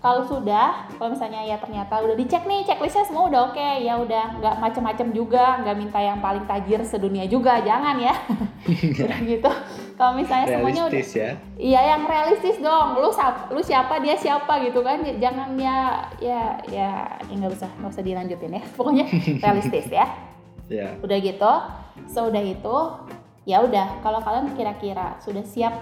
kalau 0.00 0.24
sudah 0.24 0.88
kalau 0.96 1.12
misalnya 1.12 1.44
ya 1.44 1.60
ternyata 1.60 2.00
udah 2.00 2.16
dicek 2.16 2.48
nih 2.48 2.64
checklistnya 2.64 3.04
semua 3.04 3.28
udah 3.28 3.52
oke 3.52 3.60
okay, 3.60 3.84
ya 3.84 4.00
udah 4.00 4.40
nggak 4.40 4.56
macem-macem 4.56 5.12
juga 5.12 5.60
nggak 5.60 5.76
minta 5.76 6.00
yang 6.00 6.24
paling 6.24 6.48
tajir 6.48 6.80
sedunia 6.88 7.28
juga 7.28 7.60
jangan 7.60 8.00
ya. 8.00 8.16
Udah 8.64 9.20
gitu. 9.36 9.52
Kalau 10.00 10.16
misalnya 10.16 10.56
semuanya 10.56 10.88
udah 10.88 11.04
ya? 11.04 11.30
iya 11.60 11.80
yang 11.92 12.08
realistis 12.08 12.56
dong. 12.64 12.96
Lu 12.96 13.12
lu 13.52 13.60
siapa 13.60 14.00
dia 14.00 14.16
siapa 14.16 14.64
gitu 14.64 14.80
kan. 14.80 15.04
Jangan 15.04 15.52
ya 15.60 16.08
ya 16.16 16.56
ya 16.72 16.88
nggak 17.28 17.52
usah 17.52 17.68
nggak 17.68 17.92
usah 17.92 18.04
dilanjutin 18.04 18.56
ya. 18.56 18.62
Pokoknya 18.72 19.04
realistis 19.44 19.84
ya 19.92 20.29
yeah. 20.70 20.94
udah 21.02 21.18
gitu 21.18 21.54
so 22.06 22.30
udah 22.30 22.40
itu 22.40 22.76
ya 23.44 23.66
udah 23.66 24.00
kalau 24.00 24.22
kalian 24.22 24.54
kira-kira 24.54 25.18
sudah 25.20 25.42
siap 25.42 25.74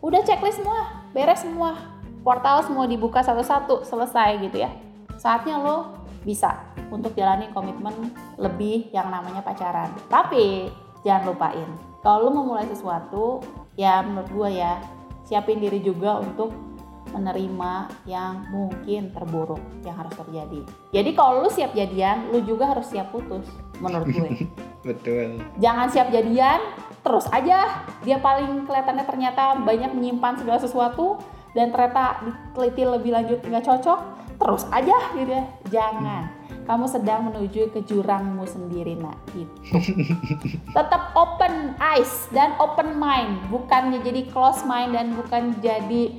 udah 0.00 0.22
checklist 0.22 0.62
semua 0.62 1.04
beres 1.10 1.42
semua 1.42 1.98
portal 2.22 2.62
semua 2.62 2.86
dibuka 2.86 3.20
satu-satu 3.20 3.82
selesai 3.82 4.38
gitu 4.46 4.62
ya 4.62 4.70
saatnya 5.18 5.58
lo 5.58 5.98
bisa 6.22 6.54
untuk 6.94 7.12
jalani 7.18 7.50
komitmen 7.50 8.14
lebih 8.38 8.88
yang 8.94 9.10
namanya 9.10 9.42
pacaran 9.42 9.90
tapi 10.06 10.70
jangan 11.02 11.34
lupain 11.34 11.68
kalau 12.06 12.30
lo 12.30 12.30
mau 12.30 12.54
mulai 12.54 12.70
sesuatu 12.70 13.42
ya 13.74 14.06
menurut 14.06 14.30
gue 14.30 14.50
ya 14.62 14.78
siapin 15.26 15.58
diri 15.58 15.82
juga 15.82 16.22
untuk 16.22 16.54
menerima 17.08 17.88
yang 18.04 18.52
mungkin 18.52 19.08
terburuk 19.16 19.60
yang 19.80 19.96
harus 19.96 20.12
terjadi. 20.12 20.60
Jadi 20.92 21.10
kalau 21.16 21.40
lu 21.40 21.48
siap 21.48 21.72
jadian, 21.72 22.28
lu 22.28 22.44
juga 22.44 22.68
harus 22.68 22.84
siap 22.88 23.08
putus 23.08 23.48
menurut 23.78 24.08
gue. 24.10 24.46
Betul. 24.88 25.42
Jangan 25.58 25.86
siap 25.90 26.08
jadian, 26.14 26.60
terus 27.02 27.26
aja 27.30 27.84
dia 28.06 28.16
paling 28.18 28.66
kelihatannya 28.66 29.04
ternyata 29.06 29.58
banyak 29.62 29.90
menyimpan 29.94 30.38
segala 30.38 30.58
sesuatu 30.62 31.18
dan 31.56 31.74
ternyata 31.74 32.22
diteliti 32.22 32.82
lebih 32.84 33.10
lanjut 33.14 33.38
nggak 33.42 33.64
cocok, 33.64 34.00
terus 34.38 34.62
aja 34.70 34.96
gitu 35.16 35.32
ya. 35.32 35.44
Jangan. 35.72 36.38
Kamu 36.68 36.84
sedang 36.84 37.32
menuju 37.32 37.72
ke 37.72 37.80
jurangmu 37.80 38.44
sendiri, 38.44 38.92
nak. 39.00 39.16
Itu. 39.32 39.48
Tetap 40.76 41.16
open 41.16 41.72
eyes 41.80 42.28
dan 42.28 42.52
open 42.60 42.92
mind, 43.00 43.48
bukannya 43.48 44.04
jadi 44.04 44.28
close 44.28 44.68
mind 44.68 44.92
dan 44.92 45.16
bukan 45.16 45.56
jadi 45.64 46.12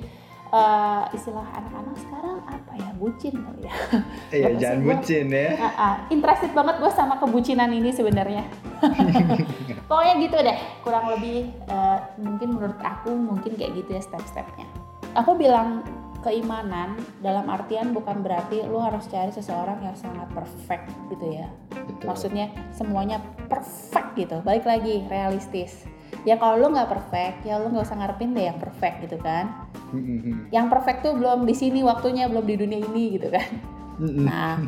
uh, 0.54 1.06
istilah 1.14 1.46
anak-anak 1.56 1.96
sekarang 1.98 2.38
apa 2.46 2.72
ya 2.78 2.90
bucin 2.98 3.34
kali 3.38 3.62
ya 3.66 3.74
iya 4.38 4.50
jangan 4.58 4.80
bucin 4.86 5.26
ya 5.30 5.50
uh, 5.56 5.68
uh, 5.78 5.96
interested 6.10 6.52
banget 6.54 6.76
gue 6.82 6.92
sama 6.94 7.16
kebucinan 7.22 7.70
ini 7.74 7.90
sebenarnya 7.94 8.46
pokoknya 9.90 10.14
gitu 10.22 10.38
deh 10.42 10.58
kurang 10.86 11.06
lebih 11.14 11.54
uh, 11.70 11.98
mungkin 12.22 12.58
menurut 12.58 12.80
aku 12.82 13.14
mungkin 13.14 13.58
kayak 13.58 13.74
gitu 13.80 13.98
ya 13.98 14.02
step-stepnya 14.04 14.68
aku 15.18 15.38
bilang 15.38 15.82
keimanan 16.20 17.00
dalam 17.24 17.48
artian 17.48 17.96
bukan 17.96 18.20
berarti 18.20 18.68
lu 18.68 18.80
harus 18.80 19.08
cari 19.08 19.32
seseorang 19.32 19.80
yang 19.84 19.96
sangat 19.96 20.28
perfect 20.36 20.92
gitu 21.08 21.40
ya. 21.40 21.48
Betul. 21.72 22.06
Maksudnya 22.12 22.52
semuanya 22.76 23.24
perfect 23.48 24.20
gitu. 24.20 24.44
Balik 24.44 24.68
lagi 24.68 25.08
realistis. 25.08 25.88
Ya 26.28 26.36
kalau 26.36 26.60
lu 26.60 26.76
nggak 26.76 26.92
perfect, 26.92 27.48
ya 27.48 27.62
lu 27.62 27.72
nggak 27.72 27.88
usah 27.88 27.98
ngarepin 28.04 28.36
deh 28.36 28.52
yang 28.52 28.60
perfect 28.60 29.08
gitu 29.08 29.18
kan. 29.24 29.69
Yang 30.50 30.66
perfect 30.72 31.00
tuh 31.06 31.14
belum 31.18 31.46
di 31.46 31.56
sini 31.58 31.80
waktunya, 31.82 32.30
belum 32.30 32.46
di 32.46 32.56
dunia 32.56 32.80
ini 32.80 33.20
gitu 33.20 33.28
kan. 33.34 33.50
Nah, 34.00 34.64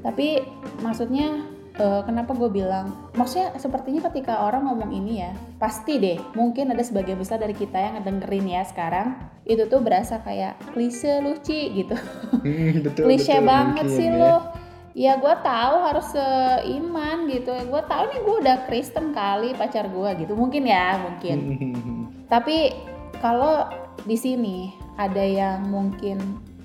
tapi 0.00 0.40
maksudnya 0.80 1.44
uh, 1.78 2.02
kenapa 2.04 2.34
gue 2.34 2.50
bilang 2.50 3.10
maksudnya 3.14 3.54
sepertinya 3.56 4.08
ketika 4.10 4.46
orang 4.46 4.66
ngomong 4.66 4.90
ini 4.92 5.22
ya 5.22 5.32
pasti 5.60 6.00
deh 6.00 6.18
mungkin 6.34 6.74
ada 6.74 6.82
sebagian 6.82 7.18
besar 7.18 7.38
dari 7.40 7.54
kita 7.54 7.78
yang 7.78 8.00
ngedengerin 8.00 8.46
ya 8.48 8.62
sekarang 8.66 9.16
itu 9.48 9.64
tuh 9.68 9.80
berasa 9.80 10.20
kayak 10.22 10.58
klise 10.74 11.22
lu 11.24 11.38
Ci 11.40 11.72
gitu 11.72 11.96
betul, 12.84 13.04
klise 13.08 13.38
betul, 13.38 13.48
banget 13.48 13.86
mungkin, 13.86 13.96
sih 13.96 14.08
ya. 14.10 14.18
lu. 14.18 14.36
Ya 14.98 15.14
gue 15.14 15.30
tahu 15.46 15.76
harus 15.86 16.10
seiman 16.10 17.30
gitu. 17.30 17.54
Gue 17.70 17.82
tahu 17.86 18.10
nih 18.10 18.18
gue 18.18 18.36
udah 18.42 18.56
Kristen 18.66 19.14
kali 19.14 19.54
pacar 19.54 19.86
gue 19.86 20.10
gitu. 20.26 20.34
Mungkin 20.34 20.66
ya 20.66 20.98
mungkin. 20.98 21.38
Tapi 22.26 22.74
kalau 23.22 23.62
di 24.04 24.16
sini 24.18 24.74
ada 24.98 25.22
yang 25.22 25.66
mungkin 25.70 26.18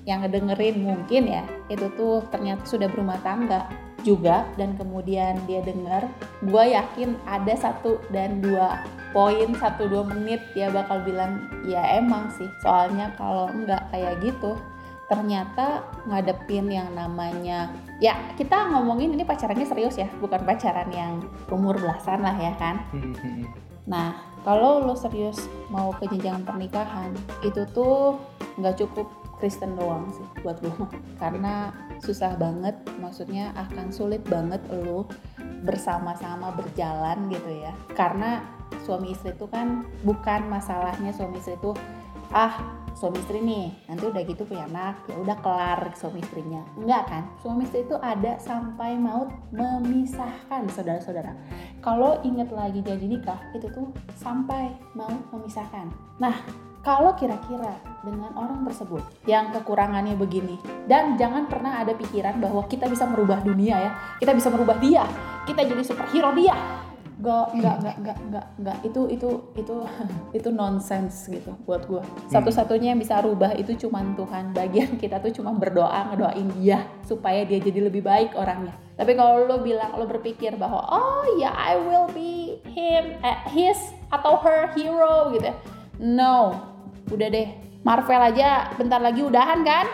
yang 0.04 0.20
ngedengerin 0.20 0.84
mungkin 0.84 1.22
ya 1.26 1.44
itu 1.72 1.88
tuh 1.96 2.20
ternyata 2.28 2.62
sudah 2.68 2.88
berumah 2.92 3.16
tangga 3.24 3.66
juga 4.04 4.44
dan 4.60 4.76
kemudian 4.76 5.40
dia 5.48 5.64
dengar 5.64 6.04
gue 6.44 6.64
yakin 6.76 7.16
ada 7.24 7.56
satu 7.56 8.04
dan 8.12 8.44
dua 8.44 8.84
poin 9.16 9.48
satu 9.56 9.88
dua 9.88 10.04
menit 10.04 10.44
dia 10.52 10.68
bakal 10.68 11.00
bilang 11.00 11.48
ya 11.64 11.80
emang 11.96 12.28
sih 12.36 12.46
soalnya 12.60 13.16
kalau 13.16 13.48
enggak 13.48 13.80
kayak 13.88 14.20
gitu 14.20 14.60
ternyata 15.08 15.84
ngadepin 16.08 16.68
yang 16.68 16.88
namanya 16.92 17.72
ya 18.00 18.16
kita 18.36 18.72
ngomongin 18.72 19.16
ini 19.16 19.24
pacarannya 19.24 19.64
serius 19.64 19.96
ya 20.00 20.08
bukan 20.20 20.44
pacaran 20.44 20.88
yang 20.92 21.20
umur 21.52 21.76
belasan 21.76 22.24
lah 22.24 22.32
ya 22.40 22.56
kan? 22.56 22.80
Nah 23.84 24.16
kalau 24.44 24.84
lo 24.84 24.94
serius 24.94 25.48
mau 25.72 25.90
ke 25.96 26.06
jenjang 26.12 26.44
pernikahan 26.44 27.10
itu 27.42 27.64
tuh 27.72 28.20
nggak 28.60 28.78
cukup 28.84 29.08
Kristen 29.40 29.74
doang 29.74 30.06
sih 30.14 30.26
buat 30.46 30.62
gue 30.62 30.70
karena 31.22 31.74
susah 31.98 32.38
banget 32.38 32.76
maksudnya 33.02 33.50
akan 33.56 33.90
sulit 33.90 34.22
banget 34.28 34.60
lo 34.70 35.08
bersama-sama 35.64 36.52
berjalan 36.52 37.32
gitu 37.32 37.50
ya. 37.64 37.72
Karena 37.96 38.44
suami 38.84 39.16
istri 39.16 39.32
itu 39.32 39.48
kan 39.48 39.88
bukan 40.04 40.44
masalahnya 40.52 41.10
suami 41.10 41.40
istri 41.40 41.56
itu 41.56 41.72
ah 42.34 42.82
suami 42.98 43.22
istri 43.22 43.38
nih. 43.42 43.70
Nanti 43.90 44.04
udah 44.10 44.22
gitu 44.26 44.42
punya 44.42 44.66
anak 44.66 45.06
ya 45.06 45.16
udah 45.18 45.36
kelar 45.38 45.80
suami 45.94 46.18
istrinya. 46.22 46.62
Enggak 46.74 47.02
kan? 47.06 47.22
Suami 47.42 47.62
istri 47.66 47.86
itu 47.86 47.94
ada 47.98 48.38
sampai 48.42 48.98
maut 48.98 49.30
memisahkan 49.54 50.66
saudara-saudara. 50.70 51.34
Kalau 51.78 52.18
inget 52.26 52.50
lagi 52.50 52.82
janji 52.82 53.06
nikah 53.06 53.38
itu 53.54 53.70
tuh 53.70 53.90
sampai 54.18 54.74
maut 54.98 55.22
memisahkan. 55.30 55.90
Nah 56.18 56.34
kalau 56.84 57.16
kira-kira 57.16 57.80
dengan 58.04 58.28
orang 58.36 58.60
tersebut 58.68 59.00
yang 59.24 59.48
kekurangannya 59.56 60.20
begini 60.20 60.60
dan 60.84 61.16
jangan 61.16 61.48
pernah 61.48 61.80
ada 61.80 61.96
pikiran 61.96 62.36
bahwa 62.44 62.66
kita 62.68 62.90
bisa 62.90 63.06
merubah 63.06 63.40
dunia 63.40 63.78
ya. 63.78 63.92
Kita 64.18 64.34
bisa 64.34 64.50
merubah 64.50 64.78
dia. 64.82 65.06
Kita 65.44 65.60
jadi 65.60 65.82
superhero 65.84 66.34
dia 66.34 66.56
gak 67.24 67.48
gak 67.56 67.76
gak 67.80 67.96
gak 68.04 68.18
gak 68.28 68.46
gak 68.60 68.78
itu 68.84 69.00
itu 69.08 69.28
itu 69.56 69.74
itu 70.38 70.48
nonsense 70.52 71.32
gitu 71.32 71.56
buat 71.64 71.88
gue 71.88 72.04
satu-satunya 72.28 72.92
yang 72.92 73.00
bisa 73.00 73.24
rubah 73.24 73.56
itu 73.56 73.88
cuman 73.88 74.12
Tuhan. 74.14 74.44
Bagian 74.52 74.96
kita 75.00 75.20
tuh 75.20 75.32
cuma 75.34 75.52
berdoa 75.56 76.12
ngedoain 76.12 76.48
dia 76.60 76.84
supaya 77.04 77.42
dia 77.44 77.60
jadi 77.60 77.88
lebih 77.88 78.04
baik 78.04 78.36
orangnya. 78.36 78.72
Tapi 78.94 79.12
kalau 79.18 79.48
lo 79.48 79.56
bilang 79.60 79.96
lo 79.98 80.06
berpikir 80.06 80.54
bahwa 80.54 80.84
oh 80.86 81.24
ya 81.40 81.50
I 81.50 81.80
will 81.80 82.06
be 82.12 82.62
him 82.68 83.18
eh, 83.22 83.38
his 83.50 83.78
atau 84.12 84.38
her 84.40 84.70
hero 84.72 85.34
gitu 85.34 85.50
ya. 85.50 85.56
No. 85.98 86.60
Udah 87.10 87.28
deh. 87.28 87.48
Marvel 87.84 88.22
aja 88.32 88.72
bentar 88.80 88.96
lagi 88.96 89.20
udahan 89.20 89.60
kan 89.60 89.84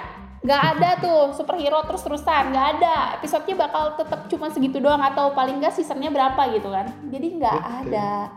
nggak 0.41 0.63
ada 0.77 0.91
tuh 1.05 1.37
superhero 1.37 1.85
terus 1.85 2.01
terusan 2.01 2.53
nggak 2.53 2.67
ada. 2.79 3.21
Episodenya 3.21 3.69
bakal 3.69 3.95
tetap 4.01 4.25
cuma 4.33 4.49
segitu 4.49 4.81
doang 4.81 5.01
atau 5.05 5.37
paling 5.37 5.61
nggak 5.61 5.77
seasonnya 5.77 6.09
berapa 6.09 6.41
gitu 6.57 6.73
kan. 6.73 6.89
Jadi 7.13 7.27
nggak 7.37 7.61
ada. 7.85 8.33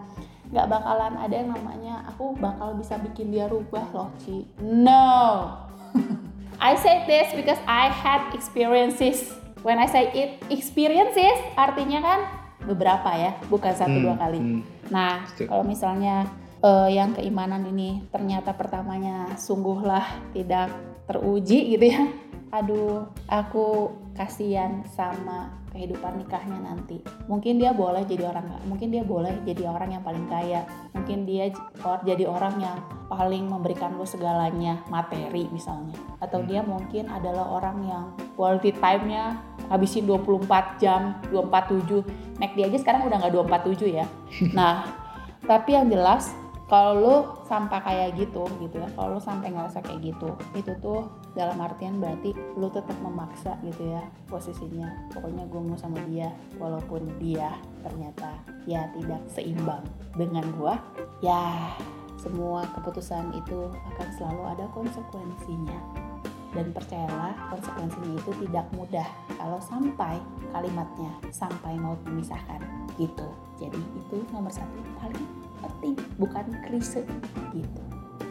Nggak 0.51 0.67
bakalan 0.69 1.13
ada 1.17 1.35
yang 1.35 1.49
namanya 1.49 2.03
aku 2.11 2.35
bakal 2.37 2.75
bisa 2.75 2.99
bikin 2.99 3.31
dia 3.31 3.47
rubah 3.47 3.87
loh 3.95 4.09
Ci. 4.21 4.43
No. 4.59 5.49
I 6.63 6.75
say 6.79 7.03
this 7.07 7.31
because 7.33 7.59
I 7.65 7.87
had 7.89 8.35
experiences. 8.35 9.31
When 9.63 9.79
I 9.79 9.87
say 9.87 10.11
it 10.11 10.43
experiences 10.51 11.39
artinya 11.55 12.03
kan 12.03 12.19
beberapa 12.67 13.09
ya 13.15 13.31
bukan 13.47 13.73
satu 13.75 13.97
dua 13.99 14.15
kali. 14.19 14.39
Hmm. 14.39 14.61
nah 14.91 15.23
kalau 15.47 15.63
misalnya 15.63 16.27
eh, 16.63 16.89
yang 16.95 17.11
keimanan 17.13 17.67
ini 17.67 18.07
ternyata 18.09 18.55
pertamanya 18.55 19.35
sungguhlah 19.35 20.31
tidak 20.31 20.71
teruji 21.05 21.75
gitu 21.75 21.85
ya. 21.91 22.07
Aduh, 22.53 23.09
aku 23.25 23.89
kasihan 24.13 24.85
sama 24.93 25.63
kehidupan 25.73 26.21
nikahnya 26.21 26.61
nanti. 26.61 27.01
Mungkin 27.25 27.57
dia 27.57 27.73
boleh 27.73 28.05
jadi 28.05 28.29
orang 28.29 28.61
mungkin 28.69 28.93
dia 28.93 29.01
boleh 29.01 29.41
jadi 29.41 29.65
orang 29.65 29.97
yang 29.97 30.03
paling 30.05 30.29
kaya. 30.29 30.61
Mungkin 30.93 31.25
dia 31.25 31.49
jadi 32.05 32.29
orang 32.29 32.61
yang 32.61 32.77
paling 33.09 33.49
memberikan 33.49 33.97
lo 33.97 34.05
segalanya, 34.05 34.85
materi 34.93 35.49
misalnya. 35.49 35.97
Atau 36.21 36.45
dia 36.45 36.61
mungkin 36.61 37.09
adalah 37.09 37.49
orang 37.57 37.77
yang 37.89 38.05
quality 38.37 38.77
time-nya 38.77 39.41
habisin 39.73 40.05
24 40.05 40.77
jam, 40.77 41.17
247. 41.33 42.05
McD 42.37 42.69
aja 42.69 42.77
sekarang 42.77 43.09
udah 43.09 43.17
nggak 43.17 43.33
247 43.33 43.97
ya. 43.97 44.05
Nah, 44.57 44.85
tapi 45.49 45.73
yang 45.73 45.89
jelas 45.89 46.42
kalau 46.73 46.93
lo 46.97 47.15
sampai 47.45 47.77
kayak 47.85 48.17
gitu 48.17 48.49
gitu 48.57 48.81
ya. 48.81 48.89
Kalau 48.97 49.13
lo 49.13 49.21
sampai 49.21 49.53
ngerasa 49.53 49.85
kayak 49.85 50.09
gitu 50.09 50.33
itu 50.57 50.73
tuh 50.81 51.05
dalam 51.37 51.61
artian 51.61 52.01
berarti 52.01 52.33
lo 52.57 52.65
tetap 52.73 52.97
memaksa 52.97 53.61
gitu 53.61 53.93
ya 53.93 54.01
posisinya. 54.25 54.89
Pokoknya 55.13 55.45
gue 55.45 55.61
mau 55.61 55.77
sama 55.77 56.01
dia 56.09 56.33
walaupun 56.57 57.05
dia 57.21 57.53
ternyata 57.85 58.41
ya 58.65 58.89
tidak 58.97 59.21
seimbang 59.29 59.85
dengan 60.17 60.49
gue 60.57 60.73
ya 61.21 61.77
semua 62.17 62.65
keputusan 62.73 63.37
itu 63.37 63.69
akan 63.93 64.09
selalu 64.17 64.41
ada 64.57 64.65
konsekuensinya. 64.73 65.77
Dan 66.57 66.73
percayalah 66.73 67.53
konsekuensinya 67.53 68.17
itu 68.17 68.31
tidak 68.49 68.65
mudah 68.73 69.09
kalau 69.37 69.61
sampai 69.61 70.17
kalimatnya 70.49 71.13
sampai 71.29 71.77
mau 71.77 71.93
memisahkan 72.09 72.61
gitu. 72.97 73.29
Jadi 73.61 73.77
itu 73.77 74.25
nomor 74.33 74.49
satu. 74.49 74.81
Paling 74.97 75.25
penting 75.63 75.93
bukan 76.19 76.45
klise 76.67 77.01
gitu 77.55 77.81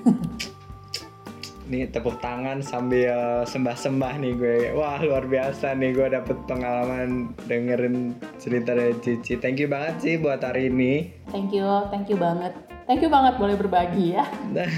Nih 1.72 1.88
tepuk 1.88 2.20
tangan 2.20 2.60
sambil 2.60 3.48
sembah-sembah 3.48 4.20
nih 4.20 4.32
gue. 4.36 4.56
Wah 4.76 5.00
luar 5.00 5.24
biasa 5.24 5.72
nih 5.72 5.96
gue 5.96 6.04
dapet 6.12 6.36
pengalaman 6.44 7.32
dengerin 7.48 8.12
cerita 8.36 8.76
dari 8.76 8.92
Cici. 9.00 9.40
Thank 9.40 9.56
you 9.56 9.72
banget 9.72 9.96
sih 10.04 10.14
buat 10.20 10.44
hari 10.44 10.68
ini. 10.68 11.08
thank 11.32 11.48
you 11.56 11.64
thank 11.88 12.12
you 12.12 12.18
banget 12.20 12.52
thank 12.84 13.00
you 13.00 13.08
banget 13.08 13.40
boleh 13.40 13.56
berbagi 13.56 14.20
ya 14.20 14.28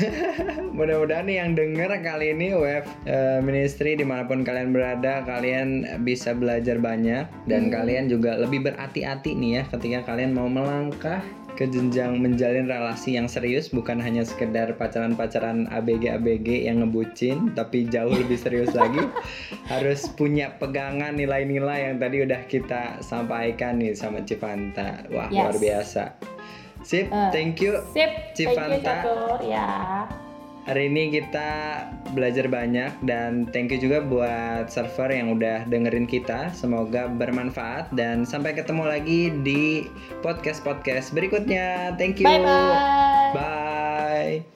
Mudah-mudahan 0.78 1.26
nih 1.26 1.36
yang 1.42 1.58
denger 1.58 1.90
kali 1.98 2.30
ini 2.30 2.54
web 2.54 2.86
eh, 3.10 3.42
ministry 3.42 3.98
di 3.98 4.06
mana 4.06 4.22
pun 4.22 4.46
kalian 4.46 4.70
berada 4.70 5.26
kalian 5.26 5.98
bisa 6.06 6.30
belajar 6.30 6.78
banyak 6.78 7.26
dan 7.50 7.74
kalian 7.74 8.06
juga 8.06 8.38
lebih 8.38 8.70
berhati-hati 8.70 9.34
nih 9.34 9.50
ya 9.50 9.62
ketika 9.66 10.14
kalian 10.14 10.30
mau 10.30 10.46
melangkah 10.46 11.24
ke 11.54 11.70
jenjang 11.70 12.18
menjalin 12.18 12.66
relasi 12.66 13.14
yang 13.14 13.30
serius 13.30 13.70
bukan 13.70 14.02
hanya 14.02 14.26
sekedar 14.26 14.74
pacaran-pacaran 14.74 15.70
ABG-ABG 15.70 16.66
yang 16.66 16.82
ngebucin 16.82 17.54
tapi 17.54 17.86
jauh 17.86 18.10
lebih 18.10 18.38
serius 18.38 18.74
lagi. 18.74 19.06
Harus 19.70 20.10
punya 20.10 20.54
pegangan 20.58 21.14
nilai-nilai 21.14 21.90
yang 21.90 21.96
tadi 22.02 22.26
udah 22.26 22.42
kita 22.50 22.98
sampaikan 23.00 23.78
nih 23.78 23.94
sama 23.94 24.22
Civanta. 24.26 25.06
Wah 25.10 25.30
Yes. 25.30 25.40
luar 25.40 25.56
biasa. 25.58 26.04
Sip 26.84 27.08
Eh. 27.08 27.30
thank 27.32 27.62
you 27.64 27.80
sip. 27.96 28.10
Thank 28.36 28.84
you 28.84 29.48
ya 29.48 30.04
Hari 30.64 30.88
ini 30.88 31.12
kita 31.12 31.84
belajar 32.16 32.48
banyak 32.48 33.04
dan 33.04 33.44
thank 33.52 33.68
you 33.68 33.76
juga 33.76 34.00
buat 34.00 34.72
server 34.72 35.12
yang 35.12 35.36
udah 35.36 35.68
dengerin 35.68 36.08
kita. 36.08 36.56
Semoga 36.56 37.04
bermanfaat 37.04 37.92
dan 37.92 38.24
sampai 38.24 38.56
ketemu 38.56 38.88
lagi 38.88 39.28
di 39.44 39.92
podcast-podcast 40.24 41.12
berikutnya. 41.12 41.92
Thank 42.00 42.24
you. 42.24 42.28
bye 42.28 42.40
bye 42.40 43.36
Bye. 43.36 44.48